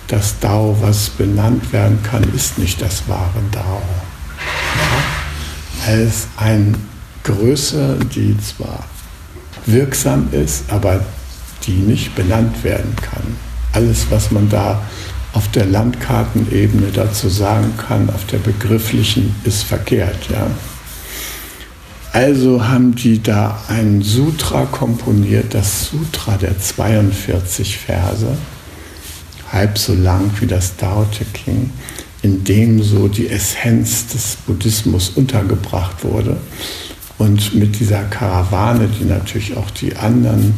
das 0.08 0.38
Dao, 0.40 0.76
was 0.82 1.08
benannt 1.08 1.72
werden 1.72 2.02
kann, 2.02 2.22
ist 2.34 2.58
nicht 2.58 2.82
das 2.82 3.08
wahre 3.08 3.40
Dao. 3.50 3.82
Ja? 5.86 5.94
Ist 5.94 6.28
eine 6.36 6.74
Größe, 7.24 7.98
die 8.14 8.36
zwar 8.38 8.84
wirksam 9.66 10.28
ist, 10.32 10.64
aber 10.68 11.04
die 11.66 11.72
nicht 11.72 12.14
benannt 12.14 12.62
werden 12.62 12.94
kann. 12.96 13.36
Alles, 13.72 14.06
was 14.10 14.30
man 14.30 14.48
da 14.48 14.82
auf 15.32 15.50
der 15.50 15.66
Landkartenebene 15.66 16.92
dazu 16.92 17.28
sagen 17.28 17.72
kann, 17.76 18.08
auf 18.10 18.24
der 18.26 18.38
begrifflichen, 18.38 19.34
ist 19.44 19.64
verkehrt. 19.64 20.28
Ja? 20.30 20.46
Also 22.12 22.64
haben 22.64 22.94
die 22.94 23.20
da 23.20 23.60
ein 23.66 24.00
Sutra 24.02 24.66
komponiert, 24.66 25.52
das 25.54 25.86
Sutra 25.86 26.36
der 26.36 26.58
42 26.60 27.76
Verse, 27.76 28.36
halb 29.50 29.78
so 29.78 29.94
lang 29.94 30.30
wie 30.38 30.46
das 30.46 30.76
Tao 30.76 31.04
Te 31.06 31.24
King, 31.24 31.70
in 32.22 32.44
dem 32.44 32.80
so 32.82 33.08
die 33.08 33.28
Essenz 33.28 34.06
des 34.06 34.36
Buddhismus 34.46 35.10
untergebracht 35.16 36.04
wurde. 36.04 36.36
Und 37.18 37.54
mit 37.54 37.78
dieser 37.78 38.02
Karawane, 38.04 38.88
die 38.88 39.04
natürlich 39.04 39.56
auch 39.56 39.70
die 39.70 39.96
anderen 39.96 40.54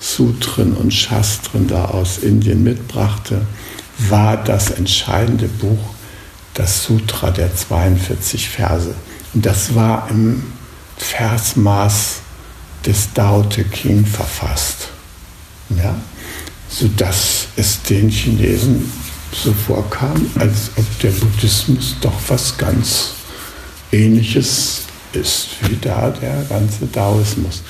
Sutren 0.00 0.72
und 0.74 0.92
Shastren 0.92 1.68
da 1.68 1.86
aus 1.86 2.18
Indien 2.18 2.64
mitbrachte, 2.64 3.42
war 3.98 4.36
das 4.36 4.70
entscheidende 4.70 5.46
Buch 5.46 5.78
das 6.54 6.84
Sutra 6.84 7.30
der 7.30 7.54
42 7.54 8.48
Verse. 8.48 8.94
Und 9.34 9.46
das 9.46 9.74
war 9.74 10.08
im 10.10 10.42
Versmaß 10.98 12.16
des 12.84 13.12
Tao 13.14 13.42
Te 13.44 13.64
King 13.64 14.04
verfasst. 14.04 14.88
Ja? 15.70 15.94
Sodass 16.68 17.48
es 17.56 17.82
den 17.82 18.10
Chinesen 18.10 18.90
so 19.32 19.52
vorkam, 19.52 20.30
als 20.38 20.70
ob 20.76 20.98
der 21.00 21.10
Buddhismus 21.10 21.96
doch 22.00 22.20
was 22.28 22.58
ganz 22.58 23.12
Ähnliches 23.90 24.82
ist 25.16 25.48
wie 25.68 25.76
da 25.80 26.10
der 26.10 26.44
ganze 26.48 26.86
Daoismus. 26.86 27.62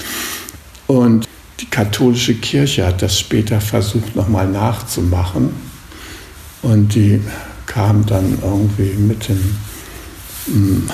Und 0.87 1.29
die 1.61 1.67
katholische 1.67 2.35
Kirche 2.35 2.87
hat 2.87 3.03
das 3.03 3.19
später 3.19 3.61
versucht 3.61 4.17
nochmal 4.17 4.49
nachzumachen. 4.49 5.51
Und 6.63 6.95
die 6.95 7.21
kam 7.67 8.05
dann 8.07 8.39
irgendwie 8.43 8.95
mit 8.95 9.29
dem, 9.29 9.57
hm, 10.47 10.91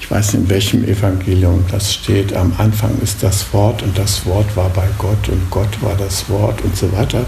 ich 0.00 0.10
weiß 0.10 0.34
nicht 0.34 0.42
in 0.42 0.50
welchem 0.50 0.84
Evangelium 0.84 1.64
das 1.70 1.94
steht, 1.94 2.34
am 2.34 2.52
Anfang 2.58 2.98
ist 3.02 3.22
das 3.22 3.52
Wort 3.52 3.82
und 3.82 3.96
das 3.96 4.24
Wort 4.26 4.56
war 4.56 4.68
bei 4.70 4.88
Gott 4.98 5.28
und 5.28 5.50
Gott 5.50 5.82
war 5.82 5.96
das 5.96 6.28
Wort 6.28 6.62
und 6.62 6.76
so 6.76 6.90
weiter. 6.92 7.24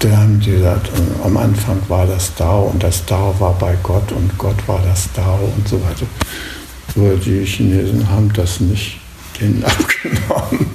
Da 0.00 0.16
haben 0.16 0.40
die 0.40 0.52
gesagt, 0.52 0.88
äh, 0.88 1.26
am 1.26 1.36
Anfang 1.36 1.78
war 1.88 2.06
das 2.06 2.34
Dao 2.34 2.70
und 2.72 2.82
das 2.82 3.04
Dao 3.04 3.34
war 3.38 3.52
bei 3.58 3.76
Gott 3.82 4.12
und 4.12 4.36
Gott 4.38 4.56
war 4.66 4.80
das 4.82 5.12
Dao 5.12 5.52
und 5.56 5.68
so 5.68 5.76
weiter. 5.82 6.06
Nur 6.94 7.16
die 7.16 7.44
Chinesen 7.44 8.08
haben 8.08 8.32
das 8.32 8.60
nicht 8.60 8.98
denen 9.40 9.64
abgenommen. 9.64 10.66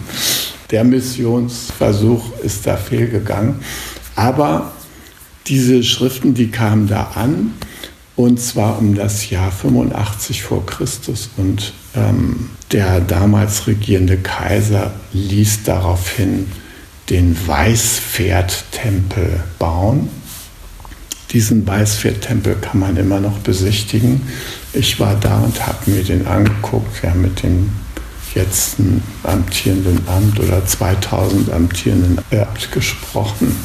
Der 0.71 0.83
Missionsversuch 0.83 2.39
ist 2.39 2.65
da 2.65 2.77
fehlgegangen. 2.77 3.59
Aber 4.15 4.71
diese 5.47 5.83
Schriften, 5.83 6.33
die 6.33 6.49
kamen 6.49 6.87
da 6.87 7.11
an, 7.15 7.53
und 8.15 8.39
zwar 8.39 8.79
um 8.79 8.95
das 8.95 9.29
Jahr 9.29 9.51
85 9.51 10.41
vor 10.41 10.65
Christus. 10.65 11.29
Und 11.37 11.73
ähm, 11.95 12.49
der 12.71 13.01
damals 13.01 13.67
regierende 13.67 14.17
Kaiser 14.17 14.93
ließ 15.13 15.63
daraufhin 15.63 16.47
den 17.09 17.37
Weißpferdtempel 17.45 19.43
bauen. 19.59 20.09
Diesen 21.31 21.67
Weißpferdtempel 21.67 22.55
kann 22.55 22.79
man 22.79 22.97
immer 22.97 23.19
noch 23.19 23.39
besichtigen. 23.39 24.21
Ich 24.75 24.99
war 24.99 25.15
da 25.15 25.39
und 25.39 25.65
habe 25.65 25.89
mir 25.89 26.03
den 26.03 26.27
angeguckt, 26.27 27.01
ja, 27.01 27.13
mit 27.13 27.43
dem 27.43 27.69
jetzt 28.33 28.75
amtierenden 29.23 30.05
Amt 30.05 30.37
oder 30.37 30.65
2000 30.65 31.49
amtierenden 31.49 32.19
Abt 32.37 32.73
gesprochen. 32.73 33.55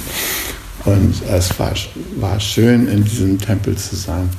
Und 0.85 1.21
es 1.29 1.59
war, 1.59 1.73
war 2.21 2.39
schön, 2.39 2.87
in 2.87 3.05
diesem 3.05 3.41
Tempel 3.41 3.77
zu 3.77 3.97
sein. 3.97 4.31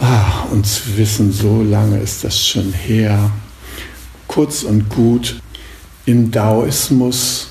Ah, 0.00 0.42
und 0.50 0.66
zu 0.66 0.96
wissen, 0.96 1.32
so 1.32 1.62
lange 1.62 2.00
ist 2.00 2.24
das 2.24 2.44
schon 2.44 2.72
her. 2.72 3.30
Kurz 4.26 4.64
und 4.64 4.88
gut, 4.88 5.40
im 6.04 6.32
Daoismus, 6.32 7.50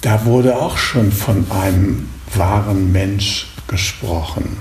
da 0.00 0.24
wurde 0.24 0.56
auch 0.56 0.76
schon 0.76 1.12
von 1.12 1.48
einem 1.52 2.08
wahren 2.34 2.90
Mensch 2.90 3.46
gesprochen. 3.68 4.56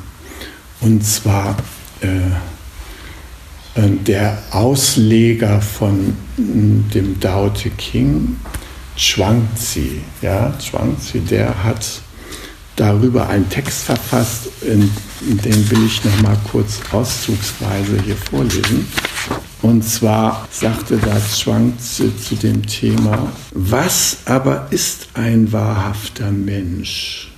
Und 0.80 1.04
zwar 1.04 1.58
äh, 2.04 3.80
äh 3.80 3.90
der 4.06 4.38
Ausleger 4.52 5.62
von 5.62 6.16
dem 6.38 7.20
Dao 7.20 7.50
Te 7.50 7.70
King 7.72 8.38
Zhuangzi. 8.96 10.02
Ja, 10.22 10.54
Zhuangzi, 10.60 11.20
der 11.20 11.64
hat 11.64 11.86
darüber 12.76 13.30
einen 13.30 13.50
Text 13.50 13.84
verfasst, 13.84 14.50
in, 14.62 14.90
in 15.28 15.38
den 15.38 15.72
will 15.72 15.86
ich 15.86 16.04
noch 16.04 16.22
mal 16.22 16.38
kurz 16.52 16.80
auszugsweise 16.92 18.02
hier 18.04 18.18
vorlesen. 18.18 18.88
Und 19.62 19.84
zwar 19.84 20.48
sagte 20.52 20.98
da 20.98 21.18
Zhuangzi 21.26 22.12
zu 22.18 22.36
dem 22.36 22.66
Thema, 22.66 23.32
was 23.52 24.18
aber 24.26 24.68
ist 24.72 25.08
ein 25.14 25.52
wahrhafter 25.52 26.32
Mensch? 26.32 27.33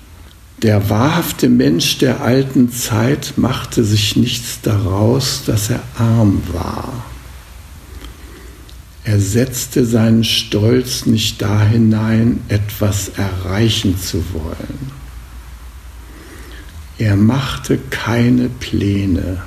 Der 0.61 0.89
wahrhafte 0.89 1.49
Mensch 1.49 1.97
der 1.97 2.21
alten 2.21 2.71
Zeit 2.71 3.33
machte 3.37 3.83
sich 3.83 4.15
nichts 4.15 4.61
daraus, 4.61 5.43
dass 5.45 5.69
er 5.69 5.83
arm 5.97 6.41
war 6.53 7.05
er 9.05 9.19
setzte 9.19 9.85
seinen 9.85 10.23
Stolz 10.23 11.05
nicht 11.05 11.39
da 11.39 11.63
hinein, 11.63 12.41
etwas 12.47 13.09
erreichen 13.09 13.99
zu 13.99 14.23
wollen. 14.33 14.91
Er 16.97 17.15
machte 17.15 17.77
keine 17.91 18.49
Pläne. 18.49 19.43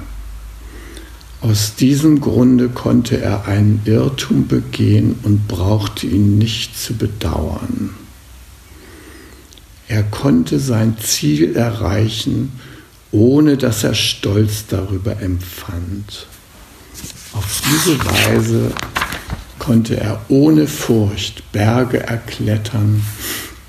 Aus 1.41 1.75
diesem 1.75 2.21
Grunde 2.21 2.69
konnte 2.69 3.21
er 3.21 3.49
einen 3.49 3.81
Irrtum 3.85 4.47
begehen 4.47 5.17
und 5.25 5.49
brauchte 5.49 6.07
ihn 6.07 6.39
nicht 6.39 6.79
zu 6.79 6.95
bedauern. 6.95 7.91
Er 9.89 10.03
konnte 10.03 10.61
sein 10.61 10.97
Ziel 10.99 11.57
erreichen, 11.57 12.53
ohne 13.11 13.57
dass 13.57 13.85
er 13.85 13.95
Stolz 13.95 14.67
darüber 14.69 15.21
empfand. 15.21 16.27
Auf 17.33 17.63
diese 17.65 17.99
Weise 18.05 18.73
konnte 19.59 19.99
er 19.99 20.21
ohne 20.29 20.67
Furcht 20.67 21.53
Berge 21.53 22.01
erklettern, 22.01 23.03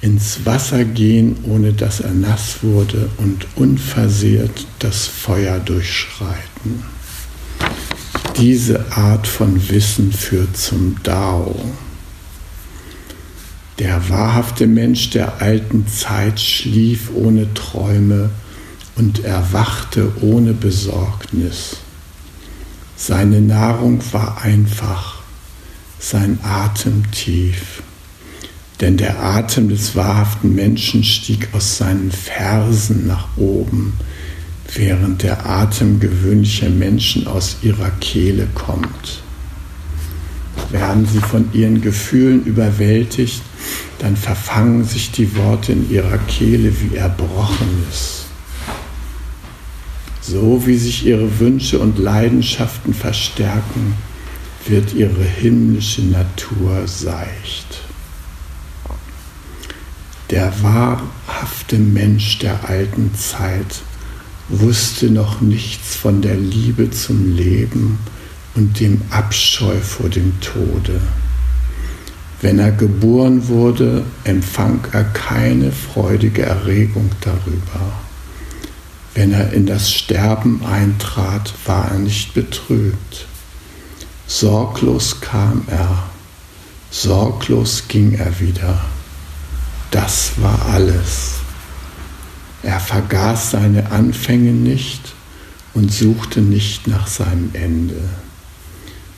ins 0.02 0.46
Wasser 0.46 0.86
gehen, 0.86 1.38
ohne 1.44 1.74
dass 1.74 2.00
er 2.00 2.14
nass 2.14 2.64
wurde 2.64 3.10
und 3.18 3.48
unversehrt 3.56 4.66
das 4.80 5.08
Feuer 5.08 5.60
durchschreiten. 5.60 6.84
Diese 8.38 8.92
Art 8.94 9.28
von 9.28 9.70
Wissen 9.70 10.14
führt 10.14 10.56
zum 10.56 10.96
Dao. 11.04 11.56
Der 13.80 14.10
wahrhafte 14.10 14.68
Mensch 14.68 15.10
der 15.12 15.42
alten 15.42 15.88
Zeit 15.88 16.42
schlief 16.42 17.12
ohne 17.16 17.54
Träume 17.54 18.30
und 18.98 19.24
erwachte 19.24 20.12
ohne 20.22 20.52
Besorgnis. 20.52 21.78
Seine 22.98 23.40
Nahrung 23.40 24.02
war 24.12 24.42
einfach 24.42 25.22
sein 25.98 26.40
Atem 26.44 27.10
tief. 27.12 27.82
Denn 28.82 28.98
der 28.98 29.24
Atem 29.24 29.70
des 29.70 29.96
wahrhaften 29.96 30.54
Menschen 30.56 31.06
stieg 31.06 31.48
aus 31.54 31.78
seinen 31.78 32.12
Fersen 32.12 33.08
nach 33.08 33.30
oben, 33.38 33.94
während 34.74 35.24
der 35.24 35.46
Atem 35.46 36.02
gewöhnlicher 36.02 36.70
Menschen 36.70 37.28
aus 37.28 37.58
ihrer 37.62 37.92
Kehle 38.02 38.48
kommt. 38.56 39.22
Werden 40.70 41.06
sie 41.06 41.20
von 41.20 41.50
ihren 41.54 41.80
Gefühlen 41.82 42.44
überwältigt, 42.44 43.42
dann 44.00 44.16
verfangen 44.16 44.86
sich 44.86 45.12
die 45.12 45.36
Worte 45.36 45.74
in 45.74 45.92
ihrer 45.92 46.18
Kehle 46.18 46.74
wie 46.82 46.96
Erbrochenes. 46.96 48.26
So 50.22 50.66
wie 50.66 50.78
sich 50.78 51.06
ihre 51.06 51.40
Wünsche 51.40 51.80
und 51.80 52.00
Leidenschaften 52.00 52.94
verstärken, 52.94 53.96
wird 54.68 54.94
ihre 54.94 55.24
himmlische 55.24 56.02
Natur 56.02 56.88
seicht. 56.88 57.82
Der 60.30 60.54
wahrhafte 60.62 61.78
Mensch 61.78 62.40
der 62.40 62.70
alten 62.70 63.14
Zeit 63.16 63.82
wusste 64.48 65.10
noch 65.10 65.42
nichts 65.42 65.96
von 65.96 66.22
der 66.22 66.36
Liebe 66.36 66.92
zum 66.92 67.36
Leben 67.36 68.00
und 68.56 68.80
dem 68.80 69.02
Abscheu 69.10 69.80
vor 69.80 70.10
dem 70.10 70.40
Tode. 70.40 71.02
Wenn 72.42 72.60
er 72.60 72.72
geboren 72.72 73.48
wurde, 73.50 74.06
empfang 74.24 74.80
er 74.94 75.04
keine 75.04 75.72
freudige 75.72 76.44
Erregung 76.44 77.12
darüber. 77.20 77.94
Wenn 79.14 79.34
er 79.34 79.52
in 79.52 79.66
das 79.66 79.92
Sterben 79.92 80.64
eintrat, 80.66 81.54
war 81.66 81.92
er 81.92 81.98
nicht 81.98 82.34
betrübt. 82.34 83.28
Sorglos 84.28 85.20
kam 85.20 85.64
er, 85.68 86.04
sorglos 86.92 87.84
ging 87.90 88.14
er 88.14 88.40
wieder. 88.40 88.80
Das 89.92 90.34
war 90.38 90.68
alles. 90.68 91.34
Er 92.64 92.80
vergaß 92.80 93.52
seine 93.52 93.92
Anfänge 93.92 94.52
nicht 94.52 95.14
und 95.74 95.92
suchte 95.92 96.42
nicht 96.42 96.88
nach 96.88 97.08
seinem 97.08 97.50
Ende. 97.54 98.00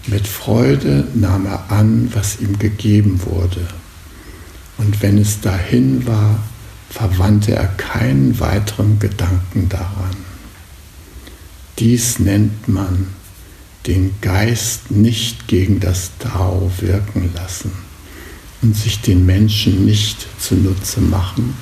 Mit 0.08 0.28
Freude 0.28 1.08
nahm 1.14 1.46
er 1.46 1.72
an, 1.72 2.10
was 2.14 2.40
ihm 2.40 2.58
gegeben 2.58 3.22
wurde. 3.24 3.68
Und 4.78 5.02
wenn 5.02 5.18
es 5.18 5.42
dahin 5.42 6.08
war, 6.08 6.40
verwandte 6.90 7.56
er 7.56 7.68
keinen 7.68 8.40
weiteren 8.40 9.00
Gedanken 9.00 9.70
daran. 9.70 10.16
Dies 11.80 12.20
nennt 12.20 12.68
man 12.68 13.08
den 13.88 14.14
Geist 14.22 14.92
nicht 14.92 15.48
gegen 15.48 15.80
das 15.80 16.12
Tao 16.20 16.72
wirken 16.80 17.32
lassen 17.34 17.72
und 18.62 18.76
sich 18.76 19.02
den 19.02 19.26
Menschen 19.26 19.86
nicht 19.86 20.28
zunutze 20.40 21.02
machen, 21.02 21.56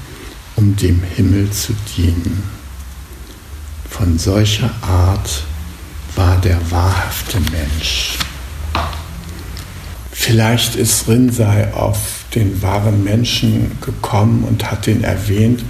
um 0.55 0.75
dem 0.75 1.01
Himmel 1.15 1.49
zu 1.51 1.73
dienen. 1.95 2.43
Von 3.89 4.17
solcher 4.17 4.73
Art 4.81 5.43
war 6.15 6.39
der 6.41 6.59
wahrhafte 6.71 7.39
Mensch. 7.39 8.17
Vielleicht 10.29 10.75
ist 10.75 11.07
Rinzai 11.07 11.73
auf 11.73 12.25
den 12.35 12.61
wahren 12.61 13.03
Menschen 13.03 13.71
gekommen 13.81 14.43
und 14.43 14.69
hat 14.69 14.85
ihn 14.85 15.03
erwähnt, 15.03 15.63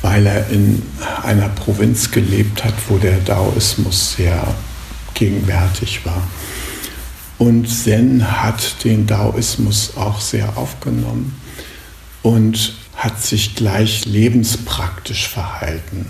weil 0.00 0.24
er 0.24 0.48
in 0.48 0.80
einer 1.22 1.50
Provinz 1.50 2.10
gelebt 2.10 2.64
hat, 2.64 2.72
wo 2.88 2.96
der 2.96 3.18
Daoismus 3.18 4.14
sehr 4.16 4.42
gegenwärtig 5.12 6.00
war. 6.06 6.26
Und 7.36 7.66
Zen 7.66 8.26
hat 8.40 8.82
den 8.84 9.06
Daoismus 9.06 9.98
auch 9.98 10.18
sehr 10.18 10.56
aufgenommen 10.56 11.38
und 12.22 12.72
hat 12.96 13.20
sich 13.20 13.54
gleich 13.54 14.06
lebenspraktisch 14.06 15.28
verhalten. 15.28 16.06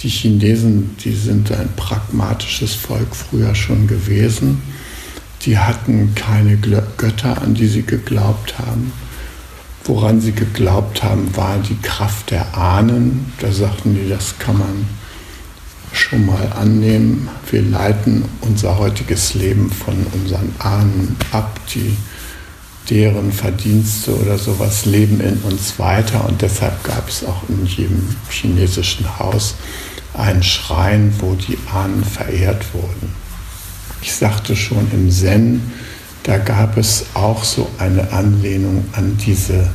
Die 0.00 0.10
Chinesen, 0.10 0.94
die 1.02 1.14
sind 1.14 1.52
ein 1.52 1.70
pragmatisches 1.74 2.74
Volk 2.74 3.16
früher 3.16 3.54
schon 3.54 3.86
gewesen. 3.86 4.60
Die 5.44 5.58
hatten 5.58 6.14
keine 6.14 6.56
Götter, 6.56 7.42
an 7.42 7.54
die 7.54 7.66
sie 7.66 7.82
geglaubt 7.82 8.58
haben 8.58 8.92
Woran 9.84 10.20
sie 10.20 10.32
geglaubt 10.32 11.02
haben, 11.02 11.34
war 11.36 11.58
die 11.58 11.76
Kraft 11.82 12.30
der 12.30 12.56
Ahnen. 12.56 13.32
Da 13.40 13.50
sagten 13.50 13.94
die, 13.94 14.08
das 14.08 14.38
kann 14.38 14.58
man 14.58 14.86
schon 15.92 16.24
mal 16.24 16.52
annehmen. 16.52 17.28
Wir 17.50 17.62
leiten 17.62 18.24
unser 18.42 18.78
heutiges 18.78 19.34
Leben 19.34 19.70
von 19.70 20.06
unseren 20.12 20.54
Ahnen 20.60 21.16
ab, 21.32 21.58
die 21.74 21.96
deren 22.90 23.32
Verdienste 23.32 24.16
oder 24.16 24.38
sowas 24.38 24.86
leben 24.86 25.20
in 25.20 25.38
uns 25.38 25.78
weiter 25.78 26.26
und 26.28 26.42
deshalb 26.42 26.82
gab 26.84 27.08
es 27.08 27.24
auch 27.24 27.48
in 27.48 27.64
jedem 27.66 28.16
chinesischen 28.28 29.18
Haus 29.18 29.54
einen 30.14 30.42
Schrein, 30.42 31.12
wo 31.18 31.34
die 31.34 31.58
Ahnen 31.72 32.04
verehrt 32.04 32.72
wurden. 32.72 33.14
Ich 34.02 34.12
sagte 34.12 34.56
schon 34.56 34.90
im 34.92 35.10
Zen, 35.10 35.62
da 36.24 36.38
gab 36.38 36.76
es 36.76 37.06
auch 37.14 37.44
so 37.44 37.70
eine 37.78 38.12
Anlehnung 38.12 38.84
an 38.92 39.16
diese 39.16 39.70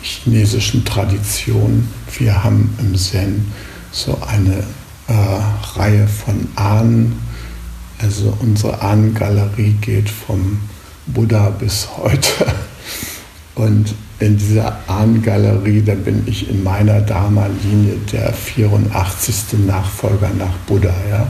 chinesischen 0.00 0.84
Traditionen. 0.84 1.88
Wir 2.16 2.42
haben 2.42 2.72
im 2.78 2.96
Zen 2.96 3.52
so 3.90 4.18
eine 4.26 4.62
äh, 5.08 5.78
Reihe 5.78 6.06
von 6.06 6.48
Ahnen. 6.56 7.20
Also 7.98 8.36
unsere 8.40 8.80
Ahnengalerie 8.80 9.76
geht 9.80 10.08
vom 10.08 10.58
Buddha 11.06 11.50
bis 11.50 11.88
heute. 11.96 12.46
Und 13.54 13.94
in 14.18 14.38
dieser 14.38 14.78
Ahnengalerie, 14.86 15.82
da 15.82 15.94
bin 15.94 16.22
ich 16.26 16.48
in 16.48 16.62
meiner 16.62 17.00
Dharma-Linie 17.00 17.96
der 18.12 18.32
84. 18.32 19.66
Nachfolger 19.66 20.30
nach 20.38 20.56
Buddha. 20.66 20.94
Ja? 21.10 21.26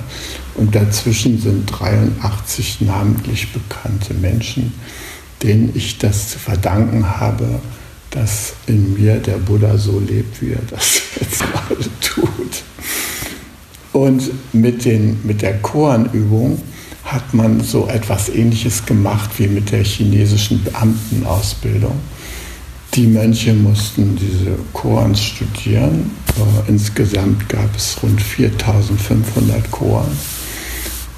Und 0.55 0.75
dazwischen 0.75 1.41
sind 1.41 1.67
83 1.67 2.83
namentlich 2.83 3.53
bekannte 3.53 4.15
Menschen, 4.15 4.73
denen 5.43 5.73
ich 5.75 5.99
das 5.99 6.31
zu 6.31 6.39
verdanken 6.39 7.19
habe, 7.19 7.61
dass 8.11 8.53
in 8.67 8.95
mir 8.95 9.17
der 9.17 9.39
Buddha 9.39 9.79
so 9.79 9.99
lebt, 9.99 10.41
wie 10.43 10.53
er 10.53 10.63
das 10.71 11.03
jetzt 11.21 11.41
gerade 11.41 11.91
tut. 12.01 12.63
Und 13.93 14.31
mit, 14.53 14.85
den, 14.85 15.19
mit 15.25 15.43
der 15.43 15.59
Koanübung 15.59 16.61
hat 17.05 17.35
man 17.35 17.61
so 17.61 17.89
etwas 17.89 18.29
Ähnliches 18.29 18.87
gemacht 18.87 19.31
wie 19.39 19.49
mit 19.49 19.73
der 19.73 19.85
chinesischen 19.85 20.63
Beamtenausbildung. 20.63 21.95
Die 22.95 23.07
Mönche 23.07 23.55
mussten 23.55 24.17
diese 24.17 24.57
Koans 24.73 25.23
studieren. 25.23 26.11
Äh, 26.37 26.71
insgesamt 26.71 27.49
gab 27.49 27.75
es 27.75 27.97
rund 28.03 28.21
4500 28.21 29.71
Koans. 29.71 30.32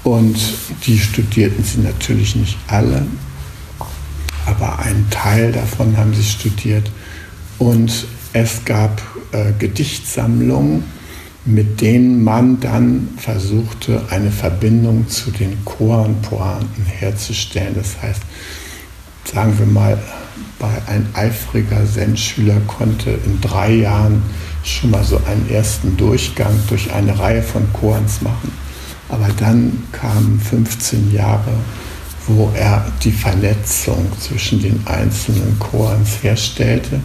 Und 0.04 0.38
die 0.86 0.98
studierten 0.98 1.64
sie 1.64 1.80
natürlich 1.80 2.36
nicht 2.36 2.58
alle, 2.68 3.06
aber 4.46 4.78
einen 4.78 5.08
Teil 5.10 5.50
davon 5.52 5.96
haben 5.96 6.14
sie 6.14 6.22
studiert. 6.22 6.90
Und 7.58 8.06
es 8.34 8.64
gab 8.66 9.00
äh, 9.32 9.52
Gedichtsammlungen, 9.58 10.84
mit 11.46 11.80
denen 11.80 12.22
man 12.22 12.60
dann 12.60 13.08
versuchte, 13.16 14.02
eine 14.10 14.30
Verbindung 14.30 15.08
zu 15.08 15.30
den 15.30 15.64
Chorenpointen 15.64 16.84
herzustellen. 16.84 17.74
Das 17.74 18.00
heißt, 18.02 18.22
sagen 19.24 19.58
wir 19.58 19.66
mal, 19.66 19.98
bei 20.58 20.70
ein 20.86 21.06
eifriger 21.14 21.84
Zen-Schüler 21.86 22.60
konnte 22.66 23.10
in 23.10 23.40
drei 23.40 23.72
Jahren 23.72 24.22
schon 24.62 24.90
mal 24.90 25.04
so 25.04 25.20
einen 25.26 25.48
ersten 25.50 25.96
Durchgang 25.96 26.58
durch 26.68 26.92
eine 26.92 27.18
Reihe 27.18 27.42
von 27.42 27.70
Chorens 27.72 28.22
machen. 28.22 28.63
Aber 29.08 29.28
dann 29.38 29.82
kamen 29.92 30.40
15 30.40 31.12
Jahre, 31.12 31.52
wo 32.26 32.50
er 32.54 32.90
die 33.02 33.12
Vernetzung 33.12 34.10
zwischen 34.18 34.60
den 34.62 34.86
einzelnen 34.86 35.58
Chorens 35.58 36.22
herstellte, 36.22 37.00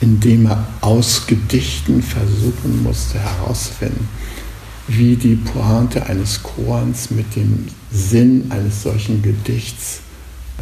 indem 0.00 0.46
er 0.46 0.66
aus 0.80 1.26
Gedichten 1.26 2.02
versuchen 2.02 2.82
musste 2.82 3.18
herauszufinden, 3.18 4.08
wie 4.88 5.16
die 5.16 5.36
Pointe 5.36 6.06
eines 6.06 6.42
Chorens 6.42 7.10
mit 7.10 7.36
dem 7.36 7.68
Sinn 7.90 8.46
eines 8.50 8.82
solchen 8.82 9.22
Gedichts 9.22 10.00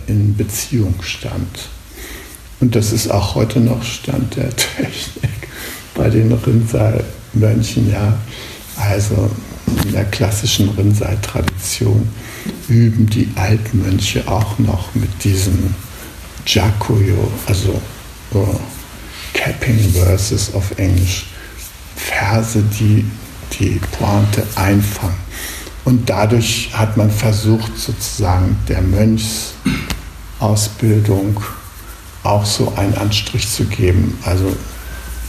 in 0.07 0.37
Beziehung 0.37 0.95
stand. 1.03 1.69
Und 2.61 2.75
das 2.77 2.93
ist 2.93 3.11
auch 3.11 3.37
heute 3.37 3.61
noch 3.61 3.83
Stand 3.83 4.37
der 4.37 4.51
Technik 4.57 5.49
bei 5.95 6.11
den 6.11 6.33
Rinnsal-Mönchen. 6.33 7.91
Ja. 7.91 8.19
Also 8.77 9.31
in 9.85 9.93
der 9.93 10.05
klassischen 10.05 10.71
Rinzai-Tradition 10.71 12.09
üben 12.69 13.07
die 13.07 13.29
Altmönche 13.37 14.27
auch 14.27 14.59
noch 14.59 14.95
mit 14.95 15.25
diesem 15.25 15.75
Jakuyo, 16.47 17.31
also 17.47 17.81
uh, 18.35 18.59
Capping 19.35 19.79
Verses 19.93 20.55
auf 20.55 20.79
Englisch, 20.79 21.27
Verse, 21.97 22.63
die 22.79 23.05
die 23.59 23.81
Pointe 23.93 24.47
einfangen. 24.55 25.19
Und 25.85 26.09
dadurch 26.09 26.71
hat 26.73 26.97
man 26.97 27.11
versucht, 27.11 27.77
sozusagen 27.79 28.57
der 28.69 28.81
Mönchsausbildung 28.83 31.43
auch 32.23 32.45
so 32.45 32.73
einen 32.77 32.95
Anstrich 32.95 33.49
zu 33.49 33.65
geben. 33.65 34.17
Also 34.23 34.55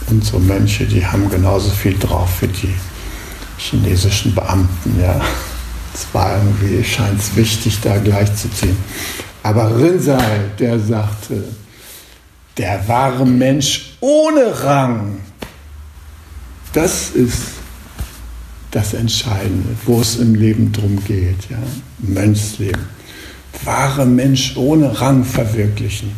unsere 0.08 0.38
Mönche, 0.40 0.84
die 0.86 1.06
haben 1.06 1.30
genauso 1.30 1.70
viel 1.70 1.98
drauf 1.98 2.28
wie 2.40 2.48
die 2.48 2.74
chinesischen 3.70 4.34
Beamten. 4.34 5.00
Ja. 5.00 5.20
Es 5.94 6.06
war 6.12 6.36
irgendwie, 6.36 6.82
scheint 6.82 7.20
es 7.20 7.36
wichtig, 7.36 7.78
da 7.82 7.98
gleichzuziehen. 7.98 8.76
Aber 9.42 9.76
Rinzai, 9.76 10.40
der 10.58 10.78
sagte, 10.78 11.44
der 12.56 12.86
wahre 12.88 13.26
Mensch 13.26 13.96
ohne 14.00 14.62
Rang, 14.62 15.18
das 16.72 17.10
ist 17.10 17.42
das 18.70 18.94
Entscheidende, 18.94 19.68
wo 19.84 20.00
es 20.00 20.16
im 20.16 20.34
Leben 20.34 20.72
drum 20.72 21.02
geht, 21.04 21.50
ja? 21.50 21.58
Mönchsleben. 21.98 22.82
Wahre 23.64 24.06
Mensch 24.06 24.56
ohne 24.56 24.98
Rang 24.98 25.24
verwirklichen. 25.24 26.12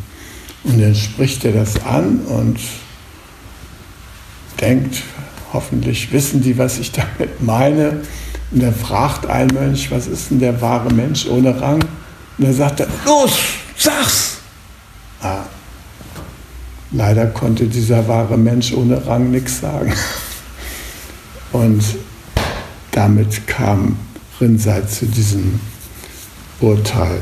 Und 0.63 0.81
dann 0.81 0.95
spricht 0.95 1.43
er 1.43 1.51
das 1.51 1.83
an 1.83 2.19
und 2.21 2.57
denkt, 4.59 5.03
Hoffentlich 5.55 6.11
wissen 6.11 6.41
die, 6.41 6.57
was 6.57 6.79
ich 6.79 6.91
damit 6.91 7.41
meine. 7.41 8.01
Und 8.51 8.61
dann 8.61 8.75
fragt 8.75 9.25
ein 9.25 9.47
Mönch, 9.47 9.89
was 9.89 10.05
ist 10.05 10.29
denn 10.29 10.39
der 10.39 10.59
wahre 10.59 10.93
Mensch 10.93 11.27
ohne 11.27 11.61
Rang? 11.61 11.81
Und 12.37 12.45
dann 12.45 12.53
sagt 12.53 12.81
er, 12.81 12.87
los, 13.05 13.31
sag's! 13.77 14.39
Ah, 15.21 15.43
leider 16.91 17.27
konnte 17.27 17.67
dieser 17.67 18.05
wahre 18.05 18.37
Mensch 18.37 18.73
ohne 18.73 19.07
Rang 19.07 19.31
nichts 19.31 19.61
sagen. 19.61 19.93
Und 21.53 21.81
damit 22.91 23.47
kam 23.47 23.95
Rinzai 24.41 24.81
zu 24.81 25.05
diesem 25.05 25.61
Urteil. 26.59 27.21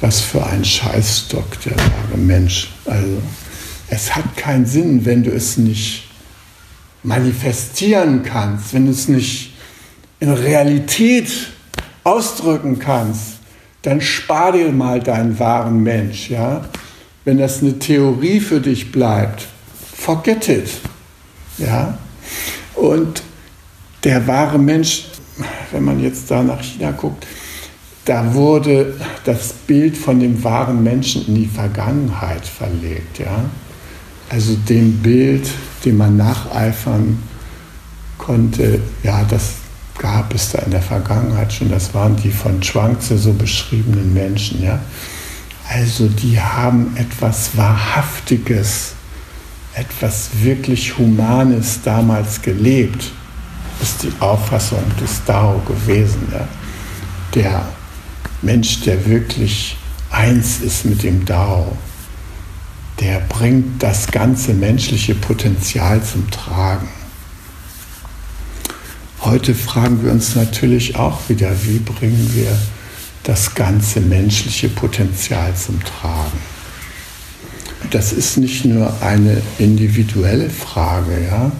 Was 0.00 0.20
für 0.20 0.46
ein 0.46 0.64
Scheißstock, 0.64 1.60
der 1.62 1.76
wahre 1.76 2.18
Mensch. 2.18 2.70
Also, 2.84 3.20
es 3.88 4.14
hat 4.14 4.36
keinen 4.36 4.64
Sinn, 4.64 5.04
wenn 5.04 5.24
du 5.24 5.32
es 5.32 5.56
nicht 5.56 6.09
manifestieren 7.02 8.22
kannst, 8.22 8.74
wenn 8.74 8.86
du 8.86 8.92
es 8.92 9.08
nicht 9.08 9.54
in 10.20 10.30
Realität 10.30 11.30
ausdrücken 12.04 12.78
kannst, 12.78 13.38
dann 13.82 14.00
spar 14.00 14.52
dir 14.52 14.70
mal 14.72 15.00
deinen 15.00 15.38
wahren 15.38 15.82
Mensch, 15.82 16.30
ja? 16.30 16.64
Wenn 17.24 17.38
das 17.38 17.62
eine 17.62 17.78
Theorie 17.78 18.40
für 18.40 18.60
dich 18.60 18.92
bleibt, 18.92 19.46
forget 19.96 20.48
it, 20.48 20.70
ja? 21.58 21.98
Und 22.74 23.22
der 24.04 24.26
wahre 24.26 24.58
Mensch, 24.58 25.04
wenn 25.72 25.84
man 25.84 26.00
jetzt 26.00 26.30
da 26.30 26.42
nach 26.42 26.62
China 26.62 26.90
guckt, 26.92 27.26
da 28.04 28.34
wurde 28.34 28.94
das 29.24 29.52
Bild 29.52 29.96
von 29.96 30.20
dem 30.20 30.42
wahren 30.42 30.82
Menschen 30.82 31.26
in 31.28 31.34
die 31.34 31.46
Vergangenheit 31.46 32.46
verlegt. 32.46 33.18
Ja? 33.18 33.44
Also 34.30 34.54
dem 34.54 34.98
Bild, 34.98 35.50
dem 35.84 35.96
man 35.96 36.16
nacheifern 36.16 37.18
konnte, 38.16 38.80
ja, 39.02 39.24
das 39.24 39.54
gab 39.98 40.32
es 40.32 40.52
da 40.52 40.60
in 40.60 40.70
der 40.70 40.82
Vergangenheit 40.82 41.52
schon. 41.52 41.68
Das 41.68 41.92
waren 41.94 42.16
die 42.16 42.30
von 42.30 42.62
Schwangze 42.62 43.18
so 43.18 43.32
beschriebenen 43.32 44.14
Menschen. 44.14 44.62
Ja? 44.62 44.80
Also 45.68 46.06
die 46.06 46.40
haben 46.40 46.96
etwas 46.96 47.56
Wahrhaftiges, 47.56 48.92
etwas 49.74 50.30
wirklich 50.40 50.96
Humanes 50.96 51.80
damals 51.84 52.40
gelebt, 52.40 53.10
ist 53.82 54.04
die 54.04 54.12
Auffassung 54.20 54.84
des 55.00 55.24
Dao 55.24 55.60
gewesen. 55.66 56.28
Ja? 56.32 56.48
Der 57.34 57.68
Mensch, 58.42 58.82
der 58.82 59.04
wirklich 59.06 59.76
eins 60.10 60.60
ist 60.60 60.84
mit 60.84 61.02
dem 61.02 61.24
Dao, 61.24 61.76
der 63.00 63.20
bringt 63.20 63.82
das 63.82 64.08
ganze 64.08 64.52
menschliche 64.52 65.14
Potenzial 65.14 66.02
zum 66.04 66.30
Tragen. 66.30 66.88
Heute 69.22 69.54
fragen 69.54 70.04
wir 70.04 70.12
uns 70.12 70.34
natürlich 70.34 70.96
auch 70.96 71.28
wieder, 71.28 71.50
wie 71.64 71.78
bringen 71.78 72.30
wir 72.34 72.56
das 73.22 73.54
ganze 73.54 74.00
menschliche 74.00 74.68
Potenzial 74.68 75.54
zum 75.54 75.82
Tragen. 75.82 76.38
Das 77.90 78.12
ist 78.12 78.36
nicht 78.36 78.64
nur 78.64 79.02
eine 79.02 79.42
individuelle 79.58 80.50
Frage, 80.50 81.24
ja, 81.24 81.52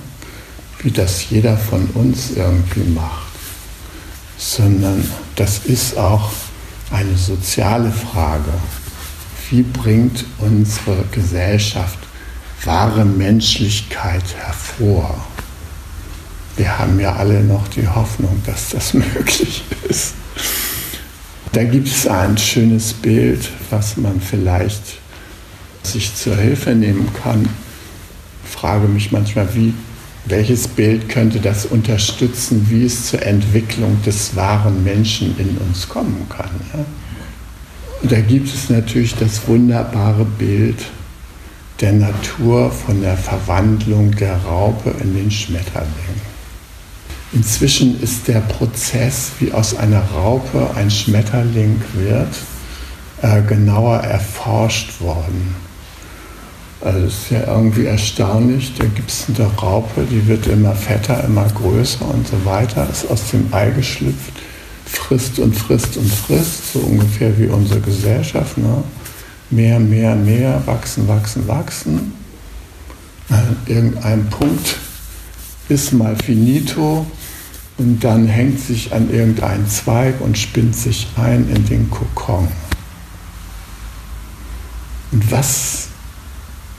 wie 0.82 0.90
das 0.90 1.28
jeder 1.30 1.56
von 1.56 1.86
uns 1.94 2.32
irgendwie 2.36 2.88
macht, 2.90 3.32
sondern 4.36 5.06
das 5.36 5.60
ist 5.64 5.96
auch 5.96 6.30
eine 6.90 7.16
soziale 7.16 7.90
Frage. 7.90 8.52
Wie 9.50 9.62
bringt 9.62 10.24
unsere 10.38 11.04
Gesellschaft 11.10 11.98
wahre 12.64 13.04
Menschlichkeit 13.04 14.22
hervor? 14.38 15.26
Wir 16.56 16.78
haben 16.78 17.00
ja 17.00 17.16
alle 17.16 17.42
noch 17.42 17.66
die 17.66 17.88
Hoffnung, 17.88 18.40
dass 18.46 18.70
das 18.70 18.94
möglich 18.94 19.64
ist. 19.88 20.14
Da 21.50 21.64
gibt 21.64 21.88
es 21.88 22.06
ein 22.06 22.38
schönes 22.38 22.92
Bild, 22.92 23.50
was 23.70 23.96
man 23.96 24.20
vielleicht 24.20 25.00
sich 25.82 26.14
zur 26.14 26.36
Hilfe 26.36 26.70
nehmen 26.70 27.08
kann. 27.24 27.48
Ich 28.44 28.50
frage 28.50 28.86
mich 28.86 29.10
manchmal, 29.10 29.52
wie, 29.56 29.74
welches 30.26 30.68
Bild 30.68 31.08
könnte 31.08 31.40
das 31.40 31.66
unterstützen, 31.66 32.68
wie 32.70 32.84
es 32.84 33.06
zur 33.06 33.22
Entwicklung 33.22 34.00
des 34.04 34.36
wahren 34.36 34.84
Menschen 34.84 35.36
in 35.38 35.58
uns 35.58 35.88
kommen 35.88 36.28
kann. 36.28 36.50
Ja? 36.72 36.84
Und 38.02 38.12
da 38.12 38.20
gibt 38.20 38.48
es 38.48 38.70
natürlich 38.70 39.14
das 39.16 39.46
wunderbare 39.46 40.24
Bild 40.24 40.86
der 41.80 41.92
Natur 41.92 42.70
von 42.70 43.00
der 43.00 43.16
Verwandlung 43.16 44.10
der 44.12 44.36
Raupe 44.36 44.94
in 45.02 45.14
den 45.14 45.30
Schmetterling. 45.30 45.88
Inzwischen 47.32 48.00
ist 48.02 48.26
der 48.26 48.40
Prozess, 48.40 49.30
wie 49.38 49.52
aus 49.52 49.76
einer 49.76 50.02
Raupe 50.02 50.70
ein 50.74 50.90
Schmetterling 50.90 51.80
wird, 51.94 52.34
äh, 53.22 53.42
genauer 53.42 53.98
erforscht 53.98 55.00
worden. 55.00 55.54
Also 56.80 57.06
es 57.06 57.14
ist 57.14 57.30
ja 57.30 57.46
irgendwie 57.46 57.84
erstaunlich, 57.84 58.72
da 58.78 58.86
gibt 58.86 59.10
es 59.10 59.26
eine 59.28 59.46
Raupe, 59.46 60.06
die 60.10 60.26
wird 60.26 60.46
immer 60.46 60.74
fetter, 60.74 61.22
immer 61.24 61.46
größer 61.46 62.08
und 62.08 62.26
so 62.26 62.42
weiter, 62.44 62.88
ist 62.90 63.10
aus 63.10 63.30
dem 63.30 63.52
Ei 63.52 63.70
geschlüpft, 63.70 64.32
frisst 64.92 65.38
und 65.38 65.54
frisst 65.56 65.96
und 65.96 66.12
frisst, 66.12 66.72
so 66.72 66.80
ungefähr 66.80 67.36
wie 67.38 67.46
unsere 67.46 67.80
Gesellschaft. 67.80 68.58
Ne? 68.58 68.82
Mehr, 69.50 69.80
mehr, 69.80 70.14
mehr, 70.14 70.62
wachsen, 70.66 71.08
wachsen, 71.08 71.46
wachsen. 71.48 72.12
An 73.28 73.56
irgendeinem 73.66 74.28
Punkt 74.28 74.76
ist 75.68 75.92
mal 75.92 76.16
finito 76.16 77.06
und 77.78 78.02
dann 78.02 78.26
hängt 78.26 78.60
sich 78.60 78.92
an 78.92 79.10
irgendeinen 79.10 79.68
Zweig 79.68 80.20
und 80.20 80.36
spinnt 80.36 80.76
sich 80.76 81.06
ein 81.16 81.48
in 81.48 81.64
den 81.66 81.90
Kokon. 81.90 82.48
Und 85.12 85.30
was 85.30 85.88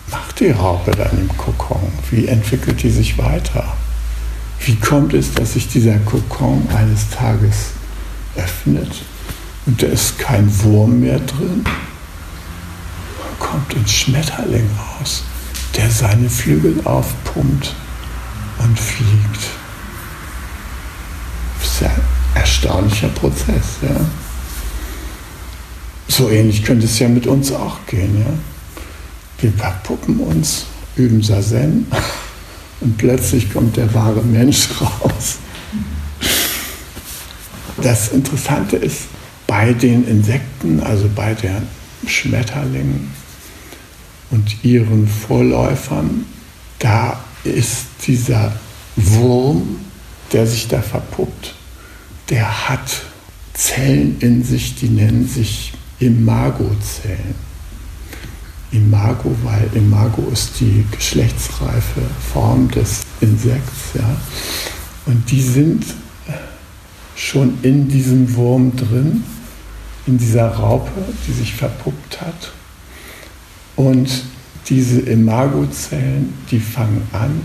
macht 0.10 0.40
die 0.40 0.52
Raupe 0.52 0.92
dann 0.92 1.18
im 1.20 1.38
Kokon? 1.38 1.82
Wie 2.10 2.28
entwickelt 2.28 2.84
die 2.84 2.90
sich 2.90 3.18
weiter? 3.18 3.74
Wie 4.60 4.76
kommt 4.76 5.14
es, 5.14 5.34
dass 5.34 5.54
sich 5.54 5.68
dieser 5.68 5.98
Kokon 6.00 6.68
eines 6.76 7.10
Tages 7.10 7.72
öffnet 8.36 9.04
und 9.66 9.82
da 9.82 9.88
ist 9.88 10.18
kein 10.20 10.50
Wurm 10.64 11.00
mehr 11.00 11.20
drin? 11.20 11.64
Dann 11.64 13.40
kommt 13.40 13.76
ein 13.76 13.88
Schmetterling 13.88 14.70
raus, 14.78 15.24
der 15.76 15.90
seine 15.90 16.30
Flügel 16.30 16.82
aufpumpt 16.86 17.76
und 18.60 18.80
fliegt 18.80 19.62
ist 21.72 21.82
ja 21.82 21.88
ein 21.88 22.02
erstaunlicher 22.36 23.10
Prozess. 23.10 23.78
Ja. 23.82 23.96
So 26.08 26.30
ähnlich 26.30 26.64
könnte 26.64 26.86
es 26.86 27.00
ja 27.00 27.08
mit 27.08 27.28
uns 27.28 27.52
auch 27.52 27.86
gehen. 27.88 28.20
Ja. 28.20 28.34
Wir 29.40 29.54
verpuppen 29.54 30.20
uns, 30.20 30.66
üben 30.96 31.24
Sazen 31.24 31.88
und 32.82 32.98
plötzlich 32.98 33.52
kommt 33.52 33.78
der 33.78 33.94
wahre 33.94 34.22
Mensch 34.22 34.70
raus. 34.82 35.38
Das 37.82 38.10
Interessante 38.10 38.78
ist, 38.78 39.04
bei 39.48 39.74
den 39.74 40.08
Insekten, 40.08 40.80
also 40.80 41.10
bei 41.14 41.34
den 41.34 41.68
Schmetterlingen 42.08 43.12
und 44.30 44.64
ihren 44.64 45.08
Vorläufern, 45.08 46.26
da 46.80 47.20
ist 47.44 47.86
dieser 48.06 48.54
Wurm 48.96 49.78
der 50.32 50.48
sich 50.48 50.68
da 50.68 50.82
verpuppt, 50.82 51.56
der 52.30 52.70
hat 52.70 53.02
Zellen 53.54 54.18
in 54.20 54.44
sich, 54.44 54.76
die 54.76 54.90
nennen 54.90 55.28
sich 55.28 55.74
Imagozellen. 56.00 57.36
Imago, 58.72 59.36
weil 59.44 59.70
Imago 59.74 60.30
ist 60.32 60.60
die 60.62 60.86
geschlechtsreife 60.92 62.02
Form 62.34 62.72
des 62.72 63.02
Insekts. 63.20 63.94
Ja? 63.96 64.16
Und 65.06 65.30
die 65.30 65.42
sind 65.42 65.84
schon 67.16 67.58
in 67.62 67.88
diesem 67.88 68.36
Wurm 68.36 68.76
drin, 68.76 69.24
in 70.08 70.18
dieser 70.18 70.48
Raupe, 70.48 70.92
die 71.28 71.34
sich 71.34 71.54
verpuppt 71.54 72.22
hat. 72.22 72.52
Und 73.76 74.24
diese 74.68 75.02
Imagozellen, 75.02 76.34
die 76.50 76.60
fangen 76.60 77.08
an, 77.14 77.42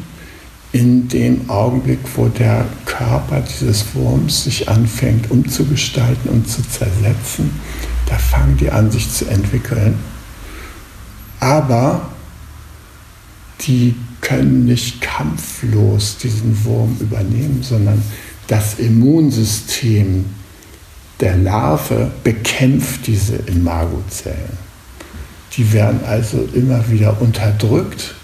in 0.72 1.08
dem 1.08 1.48
Augenblick, 1.48 2.00
wo 2.16 2.28
der 2.28 2.66
Körper 2.84 3.40
dieses 3.40 3.94
Wurms 3.94 4.44
sich 4.44 4.68
anfängt 4.68 5.30
umzugestalten 5.30 6.30
und 6.30 6.48
zu 6.48 6.62
zersetzen, 6.68 7.50
da 8.06 8.16
fangen 8.16 8.56
die 8.56 8.70
an, 8.70 8.90
sich 8.90 9.10
zu 9.10 9.26
entwickeln. 9.26 9.98
Aber 11.40 12.10
die 13.62 13.94
können 14.20 14.64
nicht 14.64 15.00
kampflos 15.00 16.18
diesen 16.18 16.64
Wurm 16.64 16.96
übernehmen, 17.00 17.62
sondern 17.62 18.02
das 18.46 18.78
Immunsystem 18.78 20.26
der 21.20 21.36
Larve 21.36 22.10
bekämpft 22.22 23.06
diese 23.06 23.36
Imagozellen. 23.36 24.58
Die 25.56 25.72
werden 25.72 26.00
also 26.04 26.46
immer 26.52 26.90
wieder 26.90 27.20
unterdrückt, 27.20 28.14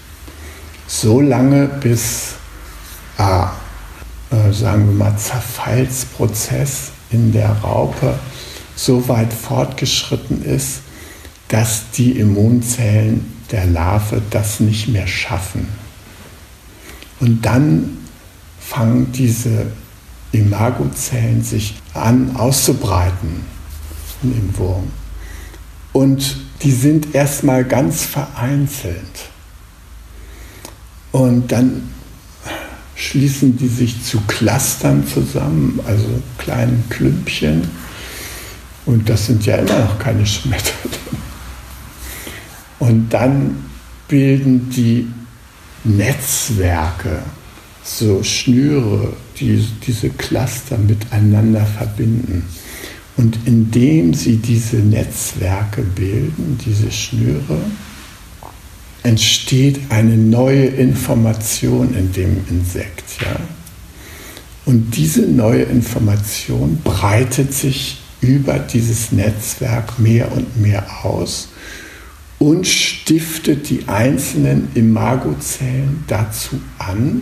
so 0.87 1.19
lange 1.19 1.67
bis 1.67 2.35
ah, 3.17 3.51
äh, 4.31 4.51
sagen 4.51 4.87
wir 4.87 4.93
mal, 4.93 5.17
Zerfallsprozess 5.17 6.91
in 7.11 7.31
der 7.31 7.49
Raupe 7.49 8.17
so 8.75 9.07
weit 9.07 9.31
fortgeschritten 9.31 10.43
ist, 10.43 10.81
dass 11.47 11.91
die 11.91 12.13
Immunzellen 12.13 13.31
der 13.51 13.65
Larve 13.67 14.21
das 14.31 14.59
nicht 14.59 14.87
mehr 14.87 15.05
schaffen. 15.05 15.67
Und 17.19 17.45
dann 17.45 17.97
fangen 18.59 19.11
diese 19.11 19.67
Imagozellen 20.33 21.43
sich 21.43 21.75
an 21.93 22.35
auszubreiten 22.35 23.45
in 24.23 24.33
dem 24.33 24.57
Wurm. 24.57 24.91
Und 25.93 26.37
die 26.63 26.71
sind 26.71 27.13
erstmal 27.13 27.63
ganz 27.63 28.03
vereinzelt. 28.03 29.29
Und 31.11 31.51
dann 31.51 31.89
schließen 32.95 33.57
die 33.57 33.67
sich 33.67 34.03
zu 34.03 34.21
Clustern 34.21 35.05
zusammen, 35.07 35.79
also 35.85 36.21
kleinen 36.39 36.83
Klümpchen. 36.89 37.69
Und 38.85 39.07
das 39.07 39.27
sind 39.27 39.45
ja 39.45 39.57
immer 39.57 39.79
noch 39.79 39.99
keine 39.99 40.25
Schmetterlinge. 40.25 40.97
Und 42.79 43.09
dann 43.09 43.65
bilden 44.07 44.69
die 44.71 45.07
Netzwerke 45.83 47.21
so 47.83 48.23
Schnüre, 48.23 49.13
die 49.39 49.65
diese 49.85 50.09
Cluster 50.09 50.77
miteinander 50.77 51.65
verbinden. 51.65 52.45
Und 53.15 53.37
indem 53.45 54.13
sie 54.13 54.37
diese 54.37 54.77
Netzwerke 54.77 55.81
bilden, 55.81 56.57
diese 56.65 56.91
Schnüre, 56.91 57.59
entsteht 59.03 59.79
eine 59.89 60.15
neue 60.15 60.65
Information 60.65 61.93
in 61.93 62.11
dem 62.13 62.37
Insekt. 62.49 63.03
Ja? 63.21 63.39
Und 64.65 64.95
diese 64.95 65.23
neue 65.23 65.63
Information 65.63 66.79
breitet 66.83 67.53
sich 67.53 67.97
über 68.21 68.57
dieses 68.59 69.11
Netzwerk 69.11 69.99
mehr 69.99 70.31
und 70.31 70.59
mehr 70.59 71.05
aus 71.05 71.49
und 72.39 72.65
stiftet 72.65 73.69
die 73.69 73.87
einzelnen 73.87 74.69
Imagozellen 74.73 76.05
dazu 76.07 76.59
an, 76.79 77.21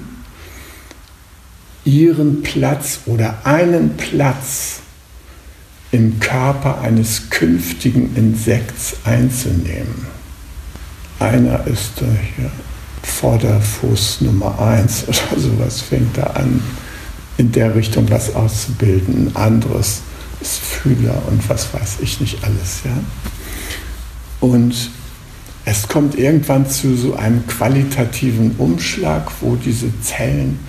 ihren 1.85 2.43
Platz 2.43 2.99
oder 3.05 3.45
einen 3.45 3.97
Platz 3.97 4.79
im 5.91 6.19
Körper 6.19 6.81
eines 6.81 7.29
künftigen 7.29 8.15
Insekts 8.15 8.95
einzunehmen. 9.03 10.07
Einer 11.19 11.65
ist 11.67 11.93
da 11.97 12.05
hier 12.35 12.51
Vorderfuß 13.03 14.21
Nummer 14.21 14.59
1 14.59 15.05
oder 15.07 15.39
sowas, 15.39 15.81
fängt 15.81 16.17
da 16.17 16.23
an, 16.23 16.61
in 17.37 17.51
der 17.51 17.75
Richtung 17.75 18.09
was 18.09 18.33
auszubilden. 18.33 19.27
Ein 19.27 19.35
anderes 19.35 20.01
ist 20.39 20.59
Fühler 20.59 21.21
und 21.27 21.47
was 21.49 21.73
weiß 21.73 21.97
ich 22.01 22.19
nicht 22.21 22.43
alles. 22.43 22.81
Ja? 22.85 22.97
Und 24.39 24.91
es 25.65 25.87
kommt 25.87 26.17
irgendwann 26.17 26.67
zu 26.67 26.95
so 26.95 27.15
einem 27.15 27.45
qualitativen 27.45 28.55
Umschlag, 28.57 29.31
wo 29.41 29.55
diese 29.55 29.91
Zellen 30.01 30.59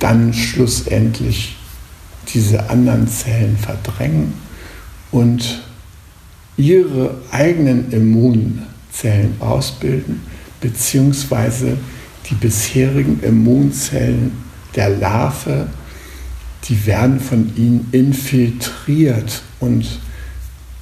dann 0.00 0.34
schlussendlich 0.34 1.56
diese 2.34 2.68
anderen 2.68 3.06
Zellen 3.06 3.56
verdrängen 3.56 4.34
und 5.12 5.62
ihre 6.56 7.14
eigenen 7.30 7.90
Immunzellen 7.92 9.34
ausbilden, 9.40 10.20
beziehungsweise 10.60 11.76
die 12.28 12.34
bisherigen 12.34 13.20
Immunzellen 13.22 14.32
der 14.76 14.90
Larve, 14.90 15.68
die 16.64 16.86
werden 16.86 17.18
von 17.20 17.52
ihnen 17.56 17.88
infiltriert 17.92 19.42
und 19.58 19.86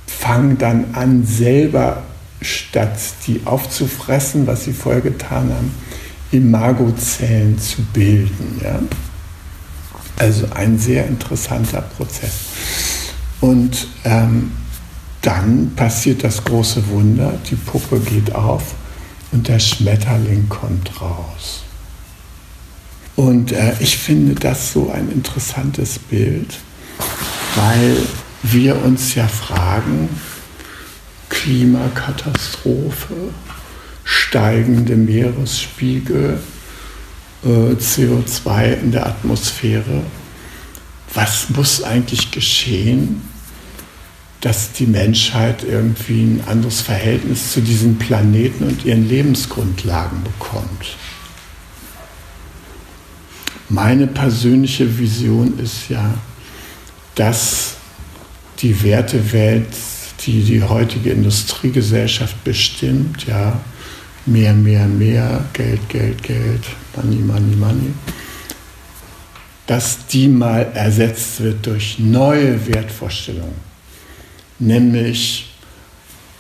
fangen 0.06 0.58
dann 0.58 0.86
an, 0.94 1.24
selber 1.24 2.02
statt 2.42 2.98
die 3.26 3.40
aufzufressen, 3.44 4.46
was 4.46 4.64
sie 4.64 4.72
vorher 4.72 5.00
getan 5.00 5.50
haben, 5.50 5.72
Imagozellen 6.32 7.58
zu 7.58 7.82
bilden. 7.92 8.60
Ja? 8.62 8.80
Also 10.18 10.46
ein 10.54 10.78
sehr 10.78 11.06
interessanter 11.06 11.82
Prozess. 11.82 12.32
Und 13.40 13.86
ähm, 14.04 14.52
dann 15.22 15.72
passiert 15.76 16.24
das 16.24 16.44
große 16.44 16.88
Wunder, 16.88 17.38
die 17.50 17.56
Puppe 17.56 18.00
geht 18.00 18.34
auf 18.34 18.74
und 19.32 19.48
der 19.48 19.58
Schmetterling 19.58 20.48
kommt 20.48 21.00
raus. 21.00 21.62
Und 23.14 23.52
äh, 23.52 23.74
ich 23.80 23.98
finde 23.98 24.34
das 24.34 24.72
so 24.72 24.90
ein 24.90 25.10
interessantes 25.10 25.98
Bild, 25.98 26.56
weil 27.56 27.96
wir 28.42 28.82
uns 28.84 29.14
ja 29.14 29.26
fragen, 29.26 30.08
Klimakatastrophe, 31.28 33.14
steigende 34.04 34.96
Meeresspiegel, 34.96 36.38
CO2 37.44 38.80
in 38.80 38.92
der 38.92 39.06
Atmosphäre. 39.06 40.02
Was 41.14 41.50
muss 41.50 41.82
eigentlich 41.82 42.30
geschehen, 42.30 43.22
dass 44.40 44.72
die 44.72 44.86
Menschheit 44.86 45.64
irgendwie 45.64 46.22
ein 46.22 46.44
anderes 46.46 46.80
Verhältnis 46.80 47.52
zu 47.52 47.60
diesem 47.60 47.96
Planeten 47.98 48.64
und 48.64 48.84
ihren 48.84 49.08
Lebensgrundlagen 49.08 50.22
bekommt? 50.24 50.96
Meine 53.68 54.06
persönliche 54.06 54.98
Vision 54.98 55.58
ist 55.58 55.88
ja, 55.90 56.14
dass 57.14 57.74
die 58.60 58.82
Wertewelt, 58.82 59.66
die 60.24 60.42
die 60.42 60.62
heutige 60.62 61.10
Industriegesellschaft 61.10 62.42
bestimmt, 62.44 63.26
ja, 63.26 63.60
mehr, 64.24 64.54
mehr, 64.54 64.86
mehr, 64.86 65.44
Geld, 65.52 65.88
Geld, 65.88 66.22
Geld, 66.22 66.64
Money, 67.02 67.16
Money, 67.16 67.56
Money, 67.56 67.94
dass 69.66 70.06
die 70.06 70.28
mal 70.28 70.66
ersetzt 70.74 71.40
wird 71.40 71.66
durch 71.66 71.98
neue 71.98 72.66
Wertvorstellungen, 72.66 73.56
nämlich 74.58 75.52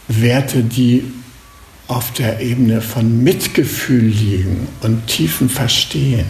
Werte, 0.08 0.62
die 0.62 1.04
auf 1.86 2.12
der 2.12 2.40
Ebene 2.40 2.80
von 2.80 3.22
Mitgefühl 3.22 4.04
liegen 4.04 4.68
und 4.82 5.06
tiefen 5.06 5.48
Verstehen. 5.48 6.26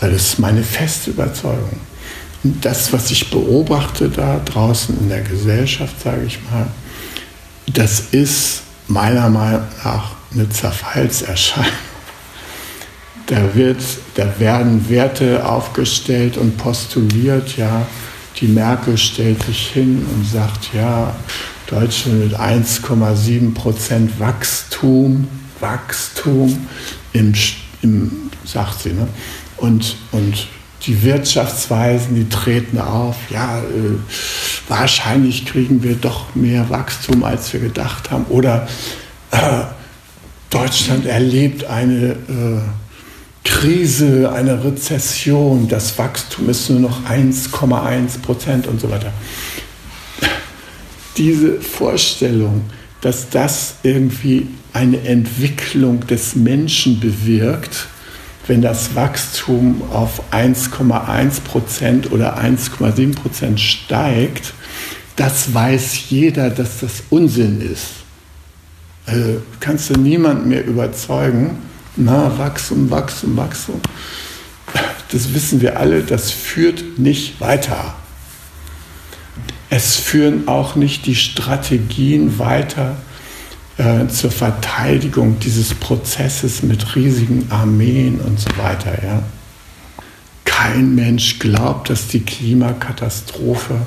Das 0.00 0.12
ist 0.12 0.38
meine 0.38 0.62
feste 0.62 1.10
Überzeugung. 1.10 1.80
Und 2.44 2.64
das, 2.64 2.92
was 2.92 3.10
ich 3.10 3.30
beobachte 3.30 4.08
da 4.08 4.40
draußen 4.44 4.96
in 5.00 5.08
der 5.08 5.22
Gesellschaft, 5.22 6.00
sage 6.00 6.24
ich 6.24 6.38
mal, 6.50 6.68
das 7.72 8.00
ist 8.12 8.62
meiner 8.86 9.28
Meinung 9.28 9.62
nach 9.84 10.12
eine 10.32 10.48
Zerfallserscheinung. 10.48 11.87
Da, 13.28 13.54
wird, 13.54 13.82
da 14.14 14.26
werden 14.38 14.88
Werte 14.88 15.46
aufgestellt 15.46 16.36
und 16.36 16.56
postuliert, 16.56 17.56
ja. 17.56 17.86
Die 18.40 18.46
Merkel 18.46 18.96
stellt 18.96 19.42
sich 19.42 19.68
hin 19.68 20.06
und 20.14 20.24
sagt, 20.26 20.72
ja, 20.72 21.14
Deutschland 21.66 22.20
mit 22.24 22.40
1,7 22.40 23.52
Prozent 23.52 24.18
Wachstum, 24.18 25.28
Wachstum 25.60 26.66
im, 27.12 27.34
im 27.82 28.30
sagt 28.44 28.80
sie, 28.80 28.92
ne? 28.92 29.06
Und, 29.58 29.96
und 30.12 30.46
die 30.86 31.02
Wirtschaftsweisen, 31.02 32.14
die 32.14 32.28
treten 32.28 32.78
auf, 32.78 33.16
ja, 33.30 33.58
äh, 33.58 33.98
wahrscheinlich 34.68 35.44
kriegen 35.44 35.82
wir 35.82 35.96
doch 35.96 36.34
mehr 36.34 36.70
Wachstum, 36.70 37.24
als 37.24 37.52
wir 37.52 37.60
gedacht 37.60 38.10
haben. 38.10 38.24
Oder 38.30 38.68
äh, 39.32 39.64
Deutschland 40.48 41.04
erlebt 41.04 41.64
eine 41.64 42.12
äh, 42.12 42.60
Krise, 43.48 44.30
eine 44.30 44.62
Rezession, 44.62 45.68
das 45.68 45.98
Wachstum 45.98 46.48
ist 46.48 46.68
nur 46.70 46.80
noch 46.80 47.04
1,1 47.06 48.20
Prozent 48.20 48.66
und 48.66 48.80
so 48.80 48.90
weiter. 48.90 49.12
Diese 51.16 51.60
Vorstellung, 51.60 52.66
dass 53.00 53.30
das 53.30 53.76
irgendwie 53.82 54.46
eine 54.72 55.00
Entwicklung 55.00 56.06
des 56.06 56.36
Menschen 56.36 57.00
bewirkt, 57.00 57.88
wenn 58.46 58.62
das 58.62 58.94
Wachstum 58.94 59.82
auf 59.92 60.22
1,1 60.30 61.40
Prozent 61.40 62.12
oder 62.12 62.38
1,7 62.38 63.14
Prozent 63.14 63.60
steigt, 63.60 64.52
das 65.16 65.52
weiß 65.52 66.10
jeder, 66.10 66.50
dass 66.50 66.80
das 66.80 67.02
Unsinn 67.10 67.60
ist. 67.60 67.88
Also 69.06 69.42
kannst 69.58 69.90
du 69.90 69.94
niemanden 69.94 70.50
mehr 70.50 70.64
überzeugen, 70.64 71.67
na, 71.98 72.38
Wachstum, 72.38 72.90
Wachstum, 72.90 73.36
Wachstum. 73.36 73.80
Das 75.10 75.34
wissen 75.34 75.60
wir 75.60 75.78
alle, 75.78 76.02
das 76.02 76.30
führt 76.30 76.98
nicht 76.98 77.40
weiter. 77.40 77.94
Es 79.70 79.96
führen 79.96 80.48
auch 80.48 80.76
nicht 80.76 81.06
die 81.06 81.14
Strategien 81.14 82.38
weiter 82.38 82.96
äh, 83.76 84.06
zur 84.08 84.30
Verteidigung 84.30 85.38
dieses 85.40 85.74
Prozesses 85.74 86.62
mit 86.62 86.96
riesigen 86.96 87.50
Armeen 87.50 88.20
und 88.20 88.40
so 88.40 88.50
weiter. 88.56 89.02
Ja. 89.02 89.22
Kein 90.44 90.94
Mensch 90.94 91.38
glaubt, 91.38 91.90
dass 91.90 92.08
die 92.08 92.20
Klimakatastrophe 92.20 93.82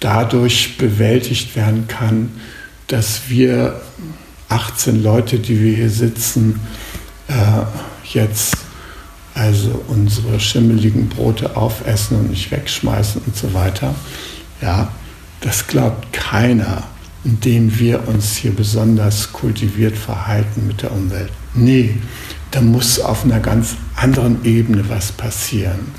dadurch 0.00 0.76
bewältigt 0.78 1.56
werden 1.56 1.86
kann, 1.88 2.30
dass 2.88 3.22
wir 3.28 3.80
18 4.48 5.02
Leute, 5.02 5.38
die 5.38 5.60
wir 5.60 5.76
hier 5.76 5.90
sitzen, 5.90 6.60
äh, 7.28 7.64
jetzt 8.04 8.56
also 9.34 9.82
unsere 9.88 10.38
schimmeligen 10.40 11.08
Brote 11.08 11.56
aufessen 11.56 12.18
und 12.18 12.30
nicht 12.30 12.50
wegschmeißen 12.50 13.22
und 13.26 13.36
so 13.36 13.54
weiter. 13.54 13.94
Ja, 14.60 14.88
das 15.40 15.66
glaubt 15.66 16.12
keiner, 16.12 16.84
indem 17.24 17.78
wir 17.78 18.06
uns 18.08 18.36
hier 18.36 18.54
besonders 18.54 19.32
kultiviert 19.32 19.96
verhalten 19.96 20.66
mit 20.66 20.82
der 20.82 20.92
Umwelt. 20.92 21.30
Nee, 21.54 21.96
da 22.50 22.60
muss 22.60 23.00
auf 23.00 23.24
einer 23.24 23.40
ganz 23.40 23.76
anderen 23.96 24.44
Ebene 24.44 24.88
was 24.88 25.12
passieren. 25.12 25.92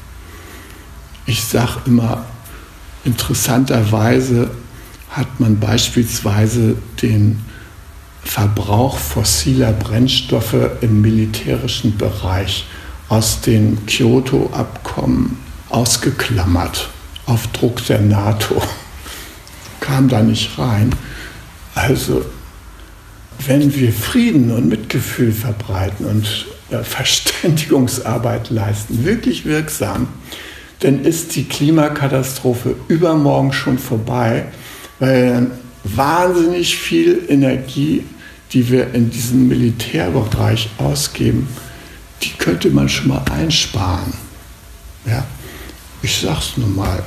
Ich 1.26 1.44
sage 1.44 1.82
immer, 1.86 2.26
interessanterweise 3.06 4.52
hat 5.10 5.40
man 5.40 5.60
beispielsweise 5.60 6.76
den 7.02 7.40
Verbrauch 8.24 8.98
fossiler 8.98 9.74
Brennstoffe 9.74 10.56
im 10.82 11.02
militärischen 11.02 11.98
Bereich 11.98 12.66
aus 13.10 13.42
dem 13.42 13.86
Kyoto-Abkommen 13.86 15.38
ausgeklammert 15.70 16.90
auf 17.26 17.48
Druck 17.48 17.86
der 17.86 18.00
NATO. 18.00 18.62
Kam 19.80 20.08
da 20.08 20.22
nicht 20.22 20.58
rein. 20.58 20.92
Also, 21.76 22.24
wenn 23.46 23.76
wir 23.76 23.92
Frieden 23.92 24.52
und 24.52 24.70
Mitgefühl 24.70 25.32
verbreiten 25.32 26.06
und 26.06 26.46
äh, 26.70 26.84
Verständigungsarbeit 26.84 28.50
leisten, 28.50 29.04
wirklich 29.06 29.46
wirksam, 29.46 30.08
dann 30.80 31.04
ist 31.04 31.36
die 31.36 31.46
Klimakatastrophe 31.46 32.76
übermorgen 32.88 33.54
schon 33.54 33.78
vorbei, 33.78 34.46
weil 35.00 35.30
dann 35.30 35.52
wahnsinnig 35.84 36.78
viel 36.78 37.24
Energie, 37.28 38.04
die 38.54 38.70
wir 38.70 38.94
in 38.94 39.10
diesem 39.10 39.48
Militärbereich 39.48 40.70
ausgeben, 40.78 41.48
die 42.22 42.30
könnte 42.38 42.70
man 42.70 42.88
schon 42.88 43.10
mal 43.10 43.24
einsparen. 43.32 44.14
Ja? 45.06 45.26
Ich 46.02 46.22
sag's 46.22 46.58
nur 46.58 46.70
mal. 46.70 47.04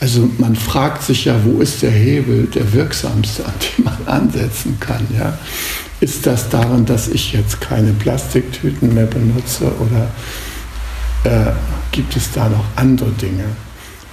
Also 0.00 0.30
man 0.38 0.56
fragt 0.56 1.02
sich 1.02 1.26
ja, 1.26 1.36
wo 1.44 1.60
ist 1.60 1.82
der 1.82 1.90
Hebel, 1.90 2.46
der 2.46 2.72
wirksamste, 2.72 3.44
an 3.44 3.52
dem 3.60 3.84
man 3.84 3.98
ansetzen 4.06 4.78
kann. 4.80 5.06
Ja? 5.16 5.38
Ist 6.00 6.26
das 6.26 6.48
daran, 6.48 6.86
dass 6.86 7.08
ich 7.08 7.32
jetzt 7.32 7.60
keine 7.60 7.92
Plastiktüten 7.92 8.94
mehr 8.94 9.06
benutze 9.06 9.70
oder 9.80 10.10
äh, 11.24 11.52
gibt 11.92 12.16
es 12.16 12.30
da 12.30 12.48
noch 12.48 12.64
andere 12.76 13.10
Dinge? 13.10 13.44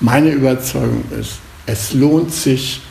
Meine 0.02 0.32
Überzeugung 0.32 1.04
ist, 1.18 1.40
es 1.68 1.94
lohnt 1.94 2.34
sich, 2.34 2.82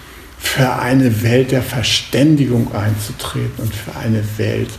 für 0.45 0.79
eine 0.79 1.23
Welt 1.23 1.51
der 1.51 1.63
Verständigung 1.63 2.73
einzutreten 2.75 3.65
und 3.65 3.75
für 3.75 3.97
eine 3.97 4.23
Welt 4.37 4.71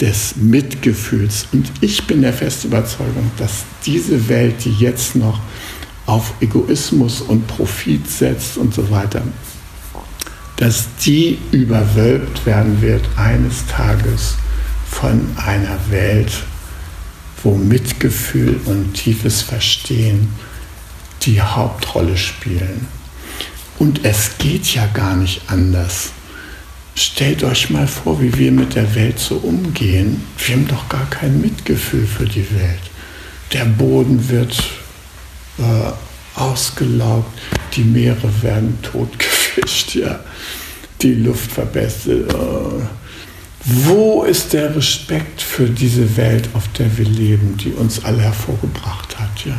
des 0.00 0.36
Mitgefühls. 0.36 1.48
Und 1.52 1.72
ich 1.80 2.06
bin 2.06 2.22
der 2.22 2.32
festen 2.32 2.68
Überzeugung, 2.68 3.30
dass 3.38 3.64
diese 3.84 4.28
Welt, 4.28 4.64
die 4.64 4.72
jetzt 4.72 5.16
noch 5.16 5.40
auf 6.04 6.34
Egoismus 6.40 7.20
und 7.20 7.48
Profit 7.48 8.08
setzt 8.08 8.58
und 8.58 8.74
so 8.74 8.88
weiter, 8.90 9.22
dass 10.56 10.86
die 11.04 11.38
überwölbt 11.50 12.46
werden 12.46 12.80
wird 12.80 13.04
eines 13.16 13.66
Tages 13.66 14.36
von 14.88 15.20
einer 15.36 15.78
Welt, 15.90 16.32
wo 17.42 17.56
Mitgefühl 17.56 18.60
und 18.66 18.94
tiefes 18.94 19.42
Verstehen 19.42 20.28
die 21.22 21.40
Hauptrolle 21.40 22.16
spielen. 22.16 22.86
Und 23.78 24.04
es 24.04 24.38
geht 24.38 24.66
ja 24.74 24.86
gar 24.86 25.16
nicht 25.16 25.42
anders. 25.48 26.10
Stellt 26.94 27.44
euch 27.44 27.68
mal 27.68 27.86
vor, 27.86 28.22
wie 28.22 28.36
wir 28.38 28.52
mit 28.52 28.74
der 28.74 28.94
Welt 28.94 29.18
so 29.18 29.36
umgehen. 29.36 30.24
Wir 30.38 30.56
haben 30.56 30.66
doch 30.66 30.88
gar 30.88 31.08
kein 31.10 31.40
Mitgefühl 31.40 32.06
für 32.06 32.24
die 32.24 32.50
Welt. 32.54 32.80
Der 33.52 33.66
Boden 33.66 34.28
wird 34.30 34.56
äh, 35.58 36.40
ausgelaugt, 36.40 37.38
die 37.74 37.84
Meere 37.84 38.42
werden 38.42 38.78
totgefischt, 38.82 39.94
ja. 39.94 40.20
die 41.02 41.14
Luft 41.14 41.52
verbessert. 41.52 42.32
Äh. 42.32 42.86
Wo 43.68 44.22
ist 44.22 44.52
der 44.52 44.74
Respekt 44.74 45.42
für 45.42 45.68
diese 45.68 46.16
Welt, 46.16 46.48
auf 46.54 46.68
der 46.78 46.96
wir 46.96 47.04
leben, 47.04 47.56
die 47.56 47.72
uns 47.72 48.04
alle 48.04 48.22
hervorgebracht 48.22 49.18
hat? 49.18 49.44
Ja? 49.44 49.56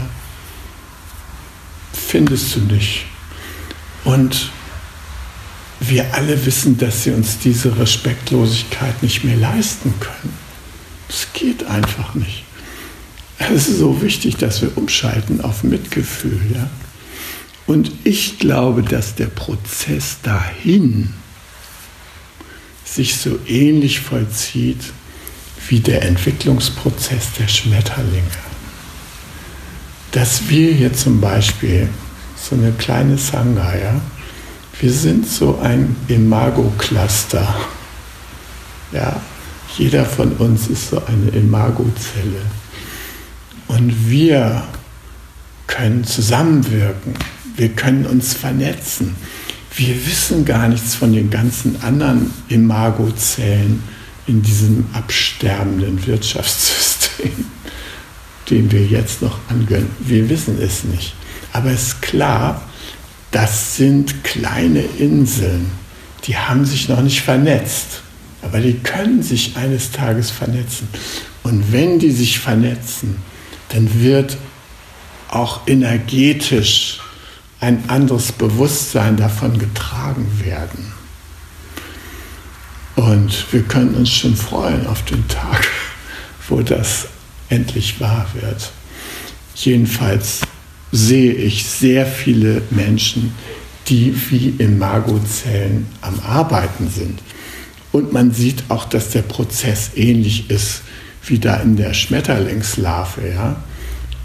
Findest 1.94 2.56
du 2.56 2.62
nicht? 2.62 3.06
Und 4.08 4.52
wir 5.82 6.14
alle 6.14 6.46
wissen, 6.46 6.78
dass 6.78 7.04
sie 7.04 7.12
uns 7.12 7.40
diese 7.40 7.78
Respektlosigkeit 7.78 9.04
nicht 9.04 9.26
mehr 9.26 9.36
leisten 9.36 9.94
können. 10.00 10.34
Es 11.10 11.28
geht 11.34 11.66
einfach 11.66 12.16
nicht. 12.16 12.46
Es 13.38 13.68
ist 13.68 13.80
so 13.80 14.02
wichtig, 14.02 14.38
dass 14.38 14.62
wir 14.62 14.78
umschalten 14.78 15.42
auf 15.42 15.66
Mitgefühl. 15.66 16.40
Ja? 16.54 16.70
Und 17.66 17.92
ich 18.06 18.40
glaube, 18.40 18.82
dass 18.82 19.16
der 19.16 19.26
Prozess 19.26 20.16
dahin 20.24 21.14
sich 22.86 23.18
so 23.18 23.38
ähnlich 23.46 24.00
vollzieht 24.00 24.94
wie 25.68 25.82
der 25.82 26.04
Entwicklungsprozess 26.04 27.34
der 27.38 27.50
Schmetterlinge. 27.50 28.24
Dass 30.14 30.48
wir 30.48 30.72
hier 30.72 30.94
zum 30.94 31.20
Beispiel 31.20 31.90
so 32.50 32.56
eine 32.56 32.72
kleine 32.72 33.18
Sangha, 33.18 33.76
ja, 33.76 34.02
wir 34.80 34.92
sind 34.92 35.28
so 35.28 35.60
ein 35.60 35.96
Imago-Cluster. 36.08 37.48
Ja, 38.92 39.20
jeder 39.78 40.06
von 40.06 40.34
uns 40.34 40.68
ist 40.68 40.92
so 40.92 41.02
eine 41.06 41.30
Imago-Zelle. 41.30 42.42
Und 43.68 44.10
wir 44.10 44.64
können 45.66 46.04
zusammenwirken. 46.04 47.16
Wir 47.56 47.70
können 47.70 48.06
uns 48.06 48.34
vernetzen. 48.34 49.16
Wir 49.76 49.96
wissen 50.08 50.46
gar 50.46 50.68
nichts 50.68 50.96
von 50.96 51.12
den 51.12 51.30
ganzen 51.30 51.82
anderen 51.82 52.32
Imago-Zellen 52.50 53.84
in 54.28 54.42
diesem 54.42 54.86
absterbenden 54.94 56.06
Wirtschaftssystem, 56.06 57.32
dem 58.50 58.72
wir 58.72 58.86
jetzt 58.86 59.22
noch 59.22 59.40
angehören. 59.50 59.90
Wir 60.00 60.30
wissen 60.30 60.58
es 60.62 60.84
nicht. 60.84 61.14
Aber 61.58 61.72
es 61.72 61.88
ist 61.88 62.02
klar, 62.04 62.62
das 63.32 63.78
sind 63.78 64.24
kleine 64.24 64.82
Inseln, 64.82 65.72
die 66.26 66.38
haben 66.38 66.66
sich 66.66 66.88
noch 66.88 67.02
nicht 67.02 67.22
vernetzt, 67.22 68.04
aber 68.44 68.60
die 68.60 68.76
können 68.76 69.24
sich 69.24 69.58
eines 69.58 69.92
Tages 69.92 70.30
vernetzen. 70.30 70.88
Und 71.42 71.72
wenn 71.72 71.98
die 71.98 72.12
sich 72.12 72.38
vernetzen, 72.38 73.16
dann 73.70 74.04
wird 74.04 74.38
auch 75.30 75.62
energetisch 75.66 77.00
ein 77.60 77.90
anderes 77.90 78.34
Bewusstsein 78.34 79.18
davon 79.18 79.58
getragen 79.58 80.28
werden. 80.46 80.94
Und 82.96 83.52
wir 83.52 83.64
können 83.64 83.96
uns 83.96 84.12
schon 84.12 84.36
freuen 84.36 84.86
auf 84.86 85.04
den 85.06 85.28
Tag, 85.28 85.68
wo 86.50 86.62
das 86.62 87.08
endlich 87.50 88.00
wahr 88.00 88.28
wird. 88.36 88.72
Jedenfalls 89.56 90.42
sehe 90.92 91.34
ich 91.34 91.66
sehr 91.66 92.06
viele 92.06 92.62
Menschen, 92.70 93.34
die 93.88 94.14
wie 94.30 94.56
Imagozellen 94.58 95.88
am 96.02 96.20
Arbeiten 96.20 96.90
sind. 96.90 97.20
Und 97.92 98.14
man 98.14 98.32
sieht 98.32 98.64
auch, 98.70 98.86
dass 98.86 99.12
der 99.12 99.22
Prozess 99.22 99.92
ähnlich 99.96 100.50
ist 100.50 100.82
wie 101.26 101.40
da 101.40 101.58
in 101.58 101.76
der 101.76 101.94
Schmetterlingslarve. 101.94 103.30
Ja? 103.34 103.56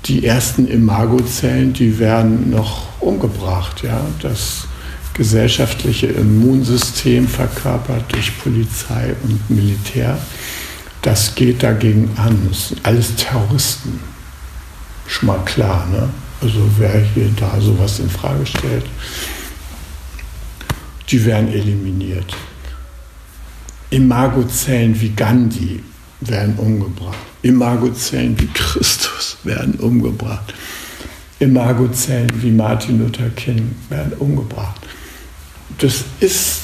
Die 0.07 0.27
ersten 0.27 0.67
Imagozellen, 0.67 1.73
die 1.73 1.99
werden 1.99 2.51
noch 2.51 3.01
umgebracht. 3.01 3.83
Ja? 3.83 4.05
Das 4.21 4.67
gesellschaftliche 5.15 6.07
Immunsystem 6.07 7.29
verkörpert 7.29 8.13
durch 8.13 8.37
Polizei 8.39 9.15
und 9.23 9.51
Militär, 9.51 10.19
das 11.03 11.35
geht 11.35 11.63
dagegen 11.63 12.11
an. 12.17 12.47
Das 12.49 12.69
sind 12.69 12.81
alles 12.85 13.15
Terroristen. 13.17 14.01
Schon 15.07 15.27
mal 15.27 15.45
klar, 15.45 15.87
ne? 15.91 16.09
Also 16.43 16.69
wer 16.79 17.01
hier 17.01 17.31
da 17.37 17.61
sowas 17.61 18.01
in 18.01 18.11
Frage 18.11 18.45
stellt, 18.45 18.85
die 21.09 21.25
werden 21.25 21.53
eliminiert. 21.53 22.37
Imagozellen 23.91 25.01
wie 25.01 25.11
Gandhi 25.11 25.81
werden 26.21 26.57
umgebracht. 26.57 27.19
Imagozellen 27.43 28.39
wie 28.41 28.49
Christus 28.49 29.37
werden 29.45 29.75
umgebracht. 29.75 30.53
Imagozellen 31.39 32.31
wie 32.43 32.51
Martin 32.51 32.99
Luther 32.99 33.31
King 33.31 33.77
werden 33.89 34.15
umgebracht. 34.15 34.81
Das 35.79 36.05
ist 36.21 36.63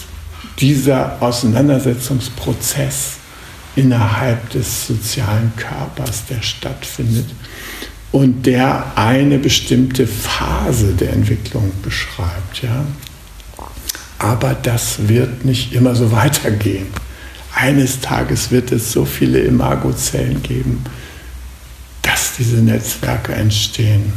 dieser 0.59 1.21
Auseinandersetzungsprozess 1.23 3.19
innerhalb 3.77 4.51
des 4.51 4.89
sozialen 4.89 5.53
Körpers, 5.57 6.27
der 6.27 6.43
stattfindet 6.43 7.27
und 8.13 8.47
der 8.47 8.97
eine 8.97 9.39
bestimmte 9.39 10.07
Phase 10.07 10.95
der 10.95 11.13
Entwicklung 11.13 11.71
beschreibt. 11.83 12.63
Ja? 12.63 12.87
Aber 14.19 14.55
das 14.55 15.09
wird 15.09 15.45
nicht 15.45 15.73
immer 15.75 15.95
so 15.95 16.11
weitergehen. 16.11 16.87
Eines 17.55 18.01
Tages 18.01 18.51
wird 18.51 18.73
es 18.73 18.93
so 18.93 19.05
viele 19.05 19.41
Imagozellen 19.41 20.43
geben, 20.43 20.85
dass 22.03 22.35
diese 22.39 22.57
Netzwerke 22.57 23.33
entstehen. 23.35 24.13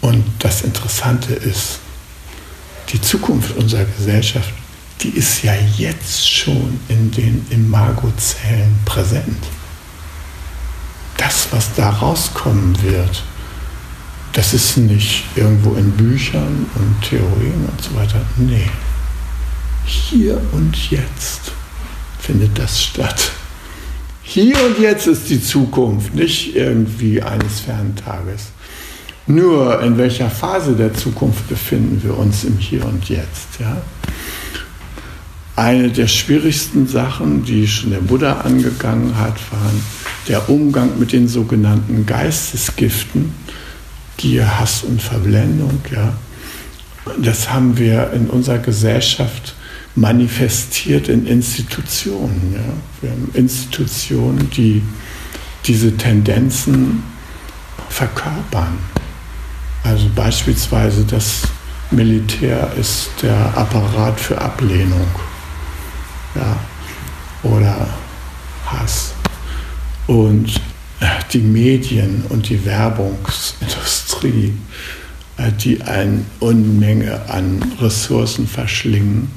Und 0.00 0.24
das 0.38 0.62
Interessante 0.62 1.34
ist, 1.34 1.78
die 2.92 3.00
Zukunft 3.00 3.56
unserer 3.56 3.84
Gesellschaft, 3.84 4.52
die 5.02 5.10
ist 5.10 5.42
ja 5.42 5.54
jetzt 5.76 6.28
schon 6.28 6.80
in 6.88 7.10
den 7.10 7.46
Imagozellen 7.50 8.78
präsent 8.84 9.42
das, 11.16 11.48
was 11.50 11.74
da 11.74 11.90
rauskommen 11.90 12.80
wird, 12.82 13.22
das 14.32 14.52
ist 14.52 14.76
nicht 14.76 15.24
irgendwo 15.34 15.74
in 15.74 15.90
Büchern 15.92 16.66
und 16.74 17.02
Theorien 17.08 17.68
und 17.70 17.82
so 17.82 17.94
weiter. 17.96 18.20
Nee. 18.36 18.68
Hier 19.84 20.40
und 20.52 20.90
jetzt 20.90 21.52
findet 22.20 22.58
das 22.58 22.82
statt. 22.82 23.30
Hier 24.22 24.56
und 24.66 24.78
jetzt 24.78 25.06
ist 25.06 25.30
die 25.30 25.40
Zukunft, 25.40 26.14
nicht 26.14 26.56
irgendwie 26.56 27.22
eines 27.22 27.60
fernen 27.60 27.94
Tages. 27.94 28.48
Nur 29.28 29.80
in 29.82 29.96
welcher 29.96 30.28
Phase 30.28 30.74
der 30.74 30.92
Zukunft 30.94 31.48
befinden 31.48 32.02
wir 32.02 32.18
uns 32.18 32.44
im 32.44 32.58
Hier 32.58 32.84
und 32.84 33.08
Jetzt. 33.08 33.58
Ja? 33.58 33.80
Eine 35.56 35.88
der 35.88 36.06
schwierigsten 36.06 36.86
Sachen, 36.86 37.42
die 37.42 37.66
schon 37.66 37.90
der 37.90 38.00
Buddha 38.00 38.40
angegangen 38.40 39.16
hat, 39.18 39.38
waren 39.50 39.82
der 40.28 40.50
Umgang 40.50 40.98
mit 40.98 41.12
den 41.12 41.28
sogenannten 41.28 42.04
Geistesgiften, 42.04 43.32
Gier, 44.18 44.60
Hass 44.60 44.82
und 44.82 45.00
Verblendung. 45.00 45.80
Ja? 45.90 46.12
Das 47.22 47.50
haben 47.50 47.78
wir 47.78 48.12
in 48.12 48.26
unserer 48.28 48.58
Gesellschaft 48.58 49.54
manifestiert 49.94 51.08
in 51.08 51.26
Institutionen. 51.26 52.52
Ja? 52.54 52.72
Wir 53.00 53.10
haben 53.12 53.30
Institutionen, 53.32 54.50
die 54.50 54.82
diese 55.64 55.96
Tendenzen 55.96 57.02
verkörpern. 57.88 58.76
Also 59.84 60.10
beispielsweise 60.14 61.04
das 61.06 61.44
Militär 61.90 62.72
ist 62.78 63.08
der 63.22 63.56
Apparat 63.56 64.20
für 64.20 64.38
Ablehnung 64.38 65.06
ja? 66.36 66.56
oder 67.42 67.88
Hass. 68.66 69.14
Und 70.06 70.60
die 71.32 71.40
Medien 71.40 72.22
und 72.28 72.48
die 72.48 72.64
Werbungsindustrie, 72.64 74.52
äh, 75.36 75.50
die 75.52 75.82
eine 75.82 76.24
Unmenge 76.40 77.28
an 77.28 77.62
Ressourcen 77.80 78.46
verschlingen, 78.46 79.28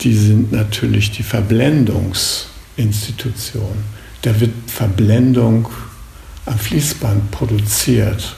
die 0.00 0.14
sind 0.14 0.52
natürlich 0.52 1.10
die 1.10 1.24
Verblendungsinstitution. 1.24 3.76
Da 4.22 4.40
wird 4.40 4.52
Verblendung 4.68 5.68
am 6.46 6.58
Fließband 6.58 7.30
produziert. 7.30 8.34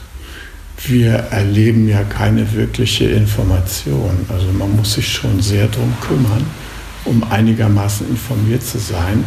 Wir 0.87 1.13
erleben 1.13 1.87
ja 1.87 2.03
keine 2.03 2.51
wirkliche 2.53 3.05
Information. 3.05 4.25
Also 4.29 4.47
man 4.51 4.75
muss 4.75 4.95
sich 4.95 5.07
schon 5.07 5.41
sehr 5.41 5.67
darum 5.67 5.93
kümmern, 6.01 6.45
um 7.05 7.23
einigermaßen 7.23 8.09
informiert 8.09 8.63
zu 8.63 8.79
sein. 8.79 9.23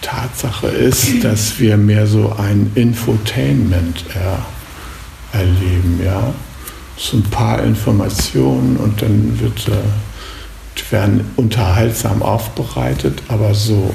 Tatsache 0.00 0.66
ist, 0.68 1.24
dass 1.24 1.58
wir 1.58 1.76
mehr 1.76 2.06
so 2.06 2.34
ein 2.36 2.70
Infotainment 2.74 4.04
er, 4.14 4.44
erleben. 5.32 6.00
Ja? 6.04 6.34
So 6.96 7.16
ein 7.16 7.22
paar 7.24 7.62
Informationen 7.62 8.76
und 8.76 9.00
dann 9.00 9.40
wird 9.40 9.68
äh, 9.68 9.72
werden 10.94 11.28
unterhaltsam 11.34 12.22
aufbereitet, 12.22 13.22
aber 13.28 13.52
so 13.52 13.94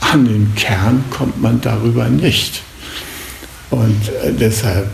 an 0.00 0.24
den 0.24 0.54
Kern 0.54 1.04
kommt 1.10 1.42
man 1.42 1.60
darüber 1.60 2.08
nicht. 2.08 2.62
Und 3.70 4.08
äh, 4.22 4.32
deshalb 4.32 4.88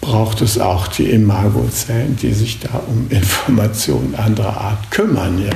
braucht 0.00 0.40
es 0.40 0.58
auch 0.58 0.86
die 0.86 1.10
Imagozellen, 1.10 2.16
die 2.16 2.32
sich 2.32 2.60
da 2.60 2.80
um 2.86 3.06
Informationen 3.10 4.14
anderer 4.14 4.56
Art 4.56 4.90
kümmern. 4.90 5.44
Ja. 5.44 5.50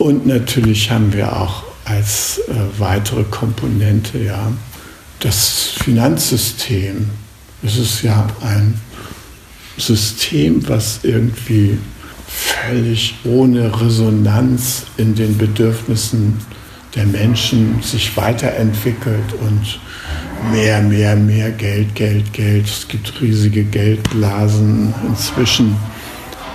Und 0.00 0.26
natürlich 0.26 0.90
haben 0.90 1.12
wir 1.12 1.36
auch 1.36 1.62
als 1.84 2.40
äh, 2.48 2.54
weitere 2.78 3.22
Komponente 3.24 4.16
ja 4.16 4.50
das 5.18 5.74
Finanzsystem. 5.84 7.10
Es 7.62 7.76
ist 7.76 8.02
ja 8.02 8.26
ein 8.40 8.80
System, 9.76 10.66
was 10.66 11.00
irgendwie 11.02 11.76
völlig 12.26 13.14
ohne 13.24 13.78
Resonanz 13.78 14.86
in 14.96 15.14
den 15.14 15.36
Bedürfnissen 15.36 16.38
der 16.94 17.04
Menschen 17.04 17.82
sich 17.82 18.16
weiterentwickelt 18.16 19.34
und 19.38 19.80
mehr, 20.50 20.80
mehr, 20.80 21.14
mehr 21.14 21.50
Geld, 21.50 21.94
Geld, 21.94 22.32
Geld. 22.32 22.64
Es 22.64 22.88
gibt 22.88 23.20
riesige 23.20 23.64
Geldblasen 23.64 24.94
inzwischen 25.06 25.76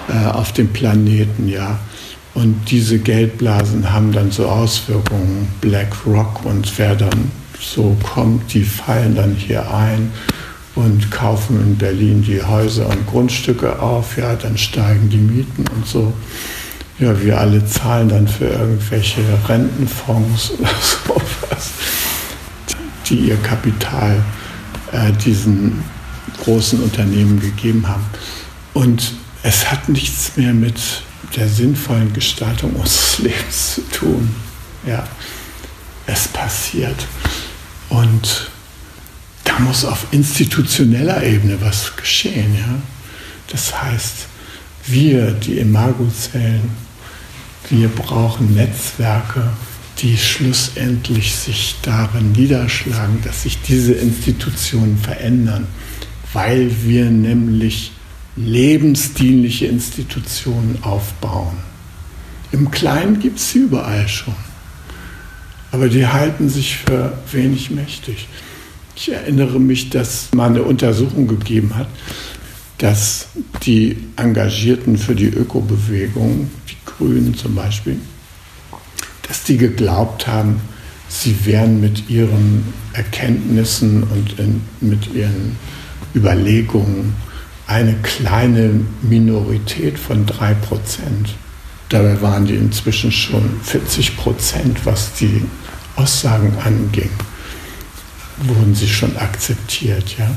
äh, 0.09 0.29
auf 0.29 0.51
dem 0.51 0.69
Planeten, 0.69 1.47
ja. 1.47 1.79
Und 2.35 2.69
diese 2.69 2.99
Geldblasen 2.99 3.91
haben 3.91 4.11
dann 4.11 4.29
so 4.29 4.47
Auswirkungen. 4.47 5.47
BlackRock 5.61 6.45
und 6.45 6.77
wer 6.77 6.95
dann 6.95 7.31
so 7.59 7.95
kommt, 8.03 8.53
die 8.53 8.63
fallen 8.63 9.15
dann 9.15 9.33
hier 9.35 9.73
ein 9.73 10.11
und 10.75 11.09
kaufen 11.09 11.61
in 11.61 11.77
Berlin 11.77 12.21
die 12.21 12.43
Häuser 12.43 12.89
und 12.89 13.07
Grundstücke 13.07 13.81
auf, 13.81 14.17
ja, 14.17 14.35
dann 14.35 14.57
steigen 14.57 15.09
die 15.09 15.17
Mieten 15.17 15.65
und 15.73 15.87
so. 15.87 16.13
Ja, 16.99 17.21
wir 17.21 17.39
alle 17.39 17.65
zahlen 17.65 18.09
dann 18.09 18.27
für 18.27 18.47
irgendwelche 18.47 19.21
Rentenfonds 19.47 20.51
oder 20.51 20.69
sowas, 20.81 21.71
die 23.09 23.29
ihr 23.29 23.37
Kapital 23.37 24.21
äh, 24.91 25.11
diesen 25.13 25.83
großen 26.43 26.81
Unternehmen 26.81 27.39
gegeben 27.39 27.87
haben. 27.87 28.05
Und 28.73 29.13
es 29.43 29.71
hat 29.71 29.87
nichts 29.89 30.35
mehr 30.35 30.53
mit 30.53 31.03
der 31.35 31.47
sinnvollen 31.47 32.13
Gestaltung 32.13 32.73
unseres 32.73 33.19
Lebens 33.23 33.75
zu 33.75 33.81
tun. 33.89 34.35
Ja, 34.85 35.07
es 36.07 36.27
passiert. 36.27 37.07
Und 37.89 38.49
da 39.43 39.59
muss 39.59 39.85
auf 39.85 40.07
institutioneller 40.11 41.23
Ebene 41.23 41.57
was 41.61 41.95
geschehen. 41.95 42.55
Ja? 42.55 42.75
Das 43.51 43.81
heißt, 43.81 44.27
wir, 44.87 45.31
die 45.31 45.57
Imagozellen, 45.57 46.69
wir 47.69 47.87
brauchen 47.87 48.53
Netzwerke, 48.53 49.49
die 49.99 50.17
schlussendlich 50.17 51.35
sich 51.35 51.75
darin 51.81 52.33
niederschlagen, 52.33 53.21
dass 53.23 53.43
sich 53.43 53.61
diese 53.61 53.93
Institutionen 53.93 54.97
verändern, 54.97 55.67
weil 56.33 56.69
wir 56.83 57.05
nämlich 57.05 57.94
lebensdienliche 58.35 59.67
Institutionen 59.67 60.79
aufbauen. 60.81 61.57
Im 62.51 62.71
Kleinen 62.71 63.19
gibt 63.19 63.39
es 63.39 63.51
sie 63.51 63.59
überall 63.59 64.07
schon, 64.07 64.35
aber 65.71 65.89
die 65.89 66.07
halten 66.07 66.49
sich 66.49 66.77
für 66.77 67.17
wenig 67.31 67.71
mächtig. 67.71 68.27
Ich 68.95 69.11
erinnere 69.11 69.59
mich, 69.59 69.89
dass 69.89 70.29
mal 70.33 70.49
eine 70.49 70.63
Untersuchung 70.63 71.27
gegeben 71.27 71.75
hat, 71.75 71.87
dass 72.77 73.27
die 73.63 73.97
Engagierten 74.15 74.97
für 74.97 75.15
die 75.15 75.27
Ökobewegung, 75.27 76.49
die 76.69 76.77
Grünen 76.85 77.35
zum 77.35 77.55
Beispiel, 77.55 77.97
dass 79.27 79.43
die 79.43 79.57
geglaubt 79.57 80.27
haben, 80.27 80.61
sie 81.07 81.45
wären 81.45 81.79
mit 81.79 82.09
ihren 82.09 82.73
Erkenntnissen 82.93 84.03
und 84.03 84.39
in, 84.39 84.61
mit 84.81 85.13
ihren 85.13 85.57
Überlegungen 86.13 87.13
eine 87.67 87.95
kleine 87.95 88.81
Minorität 89.01 89.97
von 89.97 90.25
drei 90.25 90.53
Prozent. 90.53 91.35
Dabei 91.89 92.21
waren 92.21 92.45
die 92.45 92.55
inzwischen 92.55 93.11
schon 93.11 93.59
40 93.63 94.17
Prozent, 94.17 94.85
was 94.85 95.13
die 95.13 95.43
Aussagen 95.95 96.57
anging 96.63 97.09
wurden 98.37 98.75
sie 98.75 98.87
schon 98.87 99.15
akzeptiert. 99.17 100.15
Ja? 100.17 100.35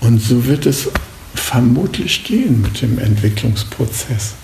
Und 0.00 0.20
so 0.20 0.46
wird 0.46 0.66
es 0.66 0.88
vermutlich 1.34 2.24
gehen 2.24 2.62
mit 2.62 2.82
dem 2.82 2.98
Entwicklungsprozess. 2.98 4.34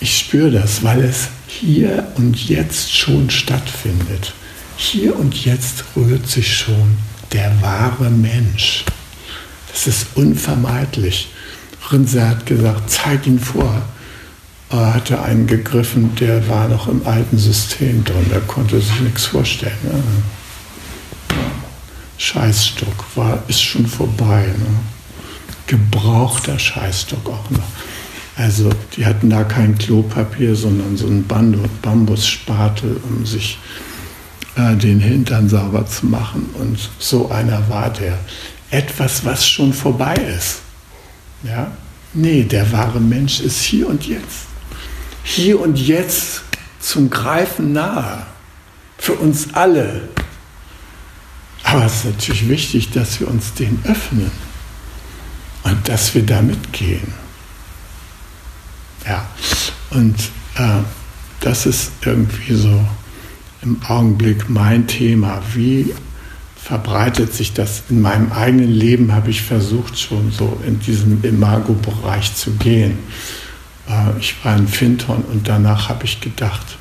Ich 0.00 0.18
spüre 0.18 0.50
das, 0.50 0.82
weil 0.82 1.02
es 1.02 1.28
hier 1.46 2.12
und 2.16 2.48
jetzt 2.48 2.94
schon 2.94 3.30
stattfindet. 3.30 4.34
Hier 4.76 5.18
und 5.18 5.44
jetzt 5.44 5.84
rührt 5.94 6.28
sich 6.28 6.54
schon 6.54 6.98
der 7.32 7.60
wahre 7.62 8.10
Mensch. 8.10 8.84
Das 9.72 9.86
ist 9.86 10.06
unvermeidlich. 10.14 11.30
Rinse 11.92 12.28
hat 12.28 12.46
gesagt, 12.46 12.90
zeig 12.90 13.26
ihn 13.26 13.38
vor. 13.38 13.82
Er 14.70 14.94
hatte 14.94 15.22
einen 15.22 15.46
gegriffen, 15.46 16.14
der 16.16 16.48
war 16.48 16.68
noch 16.68 16.88
im 16.88 17.06
alten 17.06 17.38
System 17.38 18.04
drin, 18.04 18.26
der 18.30 18.40
konnte 18.40 18.80
sich 18.80 19.00
nichts 19.00 19.26
vorstellen. 19.26 19.78
Ja. 19.84 21.36
Scheißstock 22.18 23.04
war, 23.14 23.42
ist 23.46 23.62
schon 23.62 23.86
vorbei. 23.86 24.46
Ne? 24.46 24.66
Gebrauchter 25.66 26.58
Scheißstock 26.58 27.28
auch 27.28 27.50
noch. 27.50 27.62
Also 28.36 28.70
die 28.96 29.06
hatten 29.06 29.30
da 29.30 29.44
kein 29.44 29.78
Klopapier, 29.78 30.56
sondern 30.56 30.96
so 30.96 31.06
einen 31.06 31.26
Bambusspatel, 31.26 33.00
um 33.08 33.24
sich 33.24 33.58
äh, 34.56 34.74
den 34.76 35.00
Hintern 35.00 35.48
sauber 35.48 35.86
zu 35.86 36.06
machen. 36.06 36.50
Und 36.58 36.90
so 36.98 37.30
einer 37.30 37.68
war 37.68 37.90
der. 37.90 38.18
Etwas, 38.68 39.24
was 39.24 39.46
schon 39.46 39.72
vorbei 39.72 40.14
ist. 40.36 40.60
Ja? 41.42 41.70
Nee, 42.14 42.44
der 42.44 42.70
wahre 42.72 43.00
Mensch 43.00 43.40
ist 43.40 43.60
hier 43.60 43.88
und 43.88 44.06
jetzt. 44.06 44.46
Hier 45.22 45.60
und 45.60 45.78
jetzt 45.78 46.42
zum 46.80 47.10
Greifen 47.10 47.72
nahe. 47.72 48.26
Für 48.98 49.14
uns 49.14 49.52
alle. 49.54 50.08
Aber 51.62 51.84
es 51.84 51.96
ist 51.96 52.04
natürlich 52.06 52.48
wichtig, 52.48 52.90
dass 52.90 53.20
wir 53.20 53.28
uns 53.28 53.52
den 53.54 53.78
öffnen 53.84 54.30
und 55.64 55.88
dass 55.88 56.14
wir 56.14 56.24
da 56.24 56.40
mitgehen. 56.40 57.12
Ja, 59.04 59.28
und 59.90 60.16
äh, 60.56 60.82
das 61.40 61.66
ist 61.66 61.90
irgendwie 62.04 62.54
so 62.54 62.84
im 63.62 63.82
Augenblick 63.86 64.48
mein 64.48 64.86
Thema. 64.86 65.42
Wie 65.54 65.92
verbreitet 66.66 67.32
sich 67.32 67.52
das 67.52 67.84
in 67.90 68.00
meinem 68.00 68.32
eigenen 68.32 68.72
Leben, 68.72 69.14
habe 69.14 69.30
ich 69.30 69.42
versucht 69.42 69.96
schon 69.96 70.32
so 70.32 70.60
in 70.66 70.80
diesem 70.80 71.22
Imago-Bereich 71.22 72.34
zu 72.34 72.54
gehen. 72.54 72.98
Äh, 73.88 74.18
ich 74.18 74.34
war 74.44 74.56
in 74.56 74.66
Finton 74.66 75.22
und 75.32 75.46
danach 75.46 75.88
habe 75.88 76.04
ich 76.04 76.20
gedacht, 76.20 76.76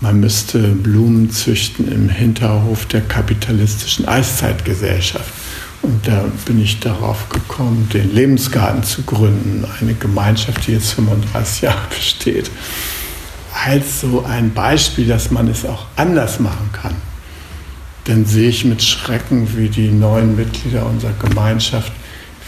man 0.00 0.20
müsste 0.20 0.60
Blumen 0.68 1.32
züchten 1.32 1.90
im 1.90 2.08
Hinterhof 2.10 2.86
der 2.86 3.00
kapitalistischen 3.00 4.06
Eiszeitgesellschaft. 4.06 5.32
Und 5.82 6.06
da 6.06 6.24
bin 6.44 6.62
ich 6.62 6.78
darauf 6.78 7.28
gekommen, 7.28 7.88
den 7.92 8.14
Lebensgarten 8.14 8.84
zu 8.84 9.02
gründen, 9.02 9.64
eine 9.80 9.94
Gemeinschaft, 9.94 10.68
die 10.68 10.72
jetzt 10.74 10.92
35 10.92 11.62
Jahre 11.62 11.88
besteht, 11.88 12.52
als 13.64 14.00
so 14.00 14.24
ein 14.24 14.54
Beispiel, 14.54 15.08
dass 15.08 15.32
man 15.32 15.48
es 15.48 15.64
auch 15.64 15.86
anders 15.96 16.38
machen 16.38 16.70
kann 16.72 16.94
dann 18.04 18.26
sehe 18.26 18.48
ich 18.48 18.64
mit 18.64 18.82
Schrecken, 18.82 19.56
wie 19.56 19.68
die 19.68 19.90
neuen 19.90 20.36
Mitglieder 20.36 20.86
unserer 20.86 21.12
Gemeinschaft 21.12 21.92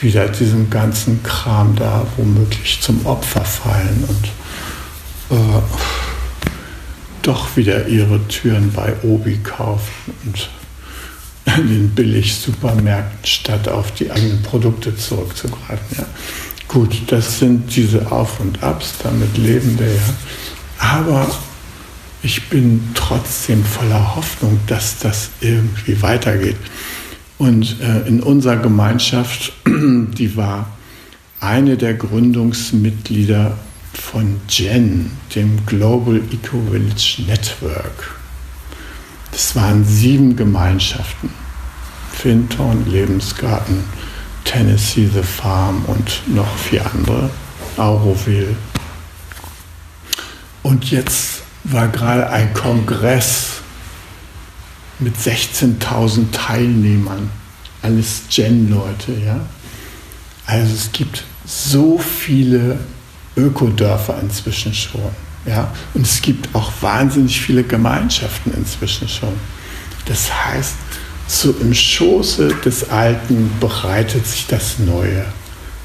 wieder 0.00 0.28
diesem 0.28 0.70
ganzen 0.70 1.22
Kram 1.22 1.76
da 1.76 2.06
womöglich 2.16 2.80
zum 2.80 3.06
Opfer 3.06 3.44
fallen 3.44 4.04
und 4.08 5.36
äh, 5.36 5.62
doch 7.22 7.56
wieder 7.56 7.86
ihre 7.86 8.26
Türen 8.28 8.72
bei 8.72 8.92
Obi 9.02 9.38
kaufen 9.38 10.12
und 10.24 10.50
in 11.56 11.68
den 11.68 11.90
Billig-Supermärkten 11.90 13.26
statt 13.26 13.68
auf 13.68 13.92
die 13.92 14.10
eigenen 14.10 14.42
Produkte 14.42 14.96
zurückzugreifen. 14.96 15.98
Ja. 15.98 16.06
Gut, 16.68 17.02
das 17.06 17.38
sind 17.38 17.74
diese 17.76 18.10
Auf 18.10 18.40
und 18.40 18.62
Abs, 18.62 18.94
damit 19.02 19.36
leben 19.36 19.78
wir 19.78 19.94
ja. 19.94 20.02
Aber 20.78 21.30
ich 22.24 22.48
bin 22.48 22.82
trotzdem 22.94 23.62
voller 23.62 24.16
Hoffnung, 24.16 24.58
dass 24.66 24.98
das 24.98 25.28
irgendwie 25.40 26.00
weitergeht. 26.00 26.56
Und 27.36 27.80
äh, 27.80 28.08
in 28.08 28.22
unserer 28.22 28.56
Gemeinschaft, 28.56 29.52
die 29.66 30.34
war 30.34 30.70
eine 31.40 31.76
der 31.76 31.92
Gründungsmitglieder 31.92 33.58
von 33.92 34.40
GEN, 34.48 35.10
dem 35.34 35.66
Global 35.66 36.16
Eco 36.16 36.62
Village 36.70 37.22
Network. 37.26 38.16
Das 39.30 39.54
waren 39.54 39.84
sieben 39.84 40.34
Gemeinschaften. 40.34 41.28
Finton, 42.10 42.90
Lebensgarten, 42.90 43.84
Tennessee 44.44 45.10
The 45.12 45.22
Farm 45.22 45.84
und 45.86 46.22
noch 46.34 46.56
vier 46.56 46.86
andere, 46.90 47.28
Auroville. 47.76 48.56
Und 50.62 50.90
jetzt 50.90 51.43
war 51.64 51.88
gerade 51.88 52.28
ein 52.30 52.52
Kongress 52.52 53.60
mit 54.98 55.16
16.000 55.16 56.30
Teilnehmern, 56.30 57.30
alles 57.82 58.22
Gen-Leute, 58.30 59.12
ja. 59.24 59.40
Also 60.46 60.74
es 60.74 60.92
gibt 60.92 61.24
so 61.44 61.98
viele 61.98 62.78
Ökodörfer 63.36 64.18
inzwischen 64.20 64.74
schon, 64.74 65.10
ja. 65.46 65.72
Und 65.94 66.06
es 66.06 66.22
gibt 66.22 66.54
auch 66.54 66.70
wahnsinnig 66.80 67.40
viele 67.40 67.64
Gemeinschaften 67.64 68.52
inzwischen 68.54 69.08
schon. 69.08 69.34
Das 70.04 70.30
heißt, 70.44 70.74
so 71.26 71.52
im 71.60 71.72
Schoße 71.72 72.48
des 72.64 72.90
Alten 72.90 73.50
bereitet 73.58 74.26
sich 74.26 74.46
das 74.46 74.78
Neue 74.78 75.24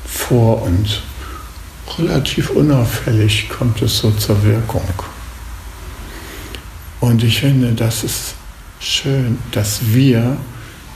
vor 0.05 0.61
und 0.61 1.01
relativ 1.97 2.49
unauffällig 2.49 3.49
kommt 3.49 3.81
es 3.81 3.99
so 3.99 4.11
zur 4.11 4.43
Wirkung. 4.43 4.83
Und 6.99 7.23
ich 7.23 7.39
finde, 7.39 7.73
das 7.73 8.03
ist 8.03 8.35
schön, 8.79 9.37
dass 9.51 9.79
wir 9.93 10.37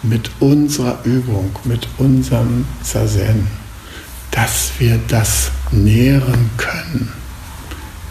mit 0.04 0.30
unserer 0.39 0.99
Übung, 1.06 1.51
mit 1.64 1.88
unserem 1.97 2.66
Zazen, 2.84 3.47
dass 4.32 4.72
wir 4.80 4.99
das 5.08 5.51
nähren 5.72 6.49
können. 6.58 7.12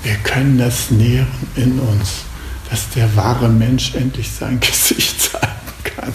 Wir 0.03 0.15
können 0.17 0.59
das 0.59 0.91
nähren 0.91 1.27
in 1.57 1.79
uns, 1.79 2.23
dass 2.71 2.89
der 2.91 3.15
wahre 3.15 3.49
Mensch 3.49 3.95
endlich 3.95 4.31
sein 4.31 4.59
Gesicht 4.61 5.21
zeigen 5.21 5.85
kann. 5.85 6.13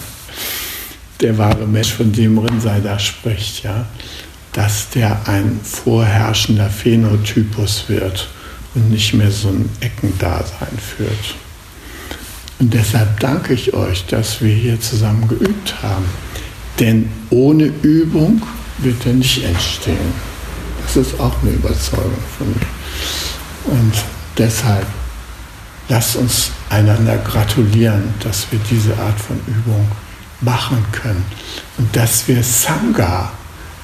Der 1.20 1.38
wahre 1.38 1.66
Mensch, 1.66 1.92
von 1.92 2.12
dem 2.12 2.38
Rinsei 2.38 2.80
da 2.80 2.98
spricht, 2.98 3.62
ja, 3.64 3.86
dass 4.52 4.90
der 4.90 5.28
ein 5.28 5.60
vorherrschender 5.62 6.70
Phänotypus 6.70 7.84
wird 7.88 8.28
und 8.74 8.90
nicht 8.90 9.14
mehr 9.14 9.30
so 9.30 9.48
ein 9.48 9.68
Eckendasein 9.80 10.78
führt. 10.78 11.34
Und 12.58 12.74
deshalb 12.74 13.20
danke 13.20 13.54
ich 13.54 13.74
euch, 13.74 14.06
dass 14.06 14.40
wir 14.40 14.52
hier 14.52 14.80
zusammen 14.80 15.28
geübt 15.28 15.82
haben. 15.82 16.04
Denn 16.80 17.10
ohne 17.30 17.64
Übung 17.82 18.42
wird 18.78 19.06
er 19.06 19.12
nicht 19.12 19.44
entstehen. 19.44 20.12
Das 20.84 20.96
ist 20.96 21.20
auch 21.20 21.34
eine 21.42 21.52
Überzeugung 21.52 22.22
von 22.36 22.48
mir. 22.48 23.76
Und 23.76 23.92
deshalb 24.36 24.86
lasst 25.88 26.16
uns 26.16 26.50
einander 26.70 27.16
gratulieren, 27.18 28.14
dass 28.20 28.50
wir 28.50 28.60
diese 28.70 28.96
Art 28.98 29.18
von 29.20 29.38
Übung 29.46 29.86
machen 30.40 30.84
können 30.92 31.24
und 31.78 31.94
dass 31.94 32.26
wir 32.28 32.42
Sangha 32.42 33.32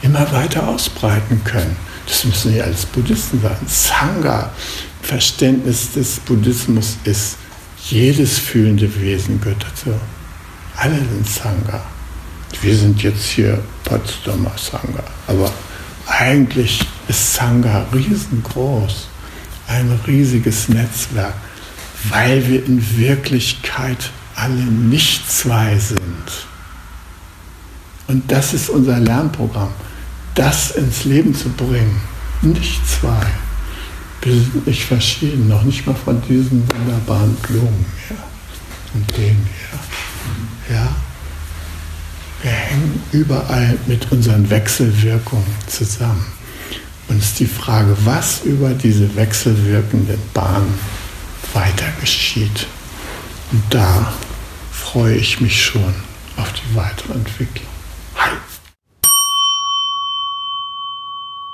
immer 0.03 0.31
weiter 0.33 0.68
ausbreiten 0.68 1.43
können. 1.45 1.77
Das 2.07 2.25
müssen 2.25 2.53
nicht 2.53 2.62
alles 2.62 2.87
Buddhisten 2.87 3.41
sein. 3.41 3.57
Sangha, 3.66 4.51
Verständnis 5.03 5.93
des 5.93 6.20
Buddhismus 6.20 6.97
ist 7.05 7.37
jedes 7.91 8.39
fühlende 8.39 9.01
Wesen 9.01 9.41
gehört 9.41 9.64
dazu. 9.64 9.95
Alle 10.76 10.97
sind 10.97 11.28
Sangha. 11.28 11.85
Wir 12.62 12.76
sind 12.76 13.03
jetzt 13.03 13.26
hier 13.26 13.62
Potsdamer 13.85 14.53
Sangha. 14.57 15.05
Aber 15.26 15.53
eigentlich 16.07 16.80
ist 17.09 17.35
Sangha 17.35 17.87
riesengroß. 17.93 19.09
Ein 19.66 19.99
riesiges 20.07 20.68
Netzwerk, 20.68 21.35
weil 22.09 22.47
wir 22.49 22.66
in 22.66 22.99
Wirklichkeit 22.99 24.11
alle 24.35 24.62
nicht 24.62 25.30
zwei 25.30 25.78
sind. 25.78 26.47
Und 28.09 28.30
das 28.30 28.53
ist 28.53 28.68
unser 28.68 29.01
Lernprogramm, 29.01 29.72
das 30.35 30.72
ins 30.72 31.05
Leben 31.05 31.35
zu 31.35 31.49
bringen. 31.49 32.01
Nicht 32.43 32.80
zwei. 32.87 33.26
Nicht 34.25 34.85
verschieden, 34.85 35.49
noch 35.49 35.62
nicht 35.64 35.87
mal 35.87 35.95
von 35.95 36.20
diesen 36.22 36.66
wunderbaren 36.70 37.35
Blumen 37.37 37.85
hier 38.09 38.16
und 38.95 39.16
denen 39.16 39.47
hier. 40.66 40.77
Ja? 40.77 40.97
Wir 42.43 42.51
hängen 42.51 43.03
überall 43.12 43.77
mit 43.87 44.11
unseren 44.12 44.49
Wechselwirkungen 44.49 45.45
zusammen. 45.66 46.25
Und 47.09 47.18
es 47.18 47.27
ist 47.27 47.41
die 47.41 47.47
Frage, 47.47 47.97
was 48.05 48.43
über 48.45 48.70
diese 48.70 49.14
wechselwirkenden 49.14 50.20
Bahnen 50.33 50.75
weiter 51.53 51.93
geschieht. 52.01 52.66
Und 53.53 53.62
da 53.70 54.12
freue 54.72 55.16
ich 55.16 55.41
mich 55.41 55.62
schon 55.62 55.95
auf 56.37 56.53
die 56.53 56.77
weitere 56.77 57.12
Entwicklung. 57.12 57.74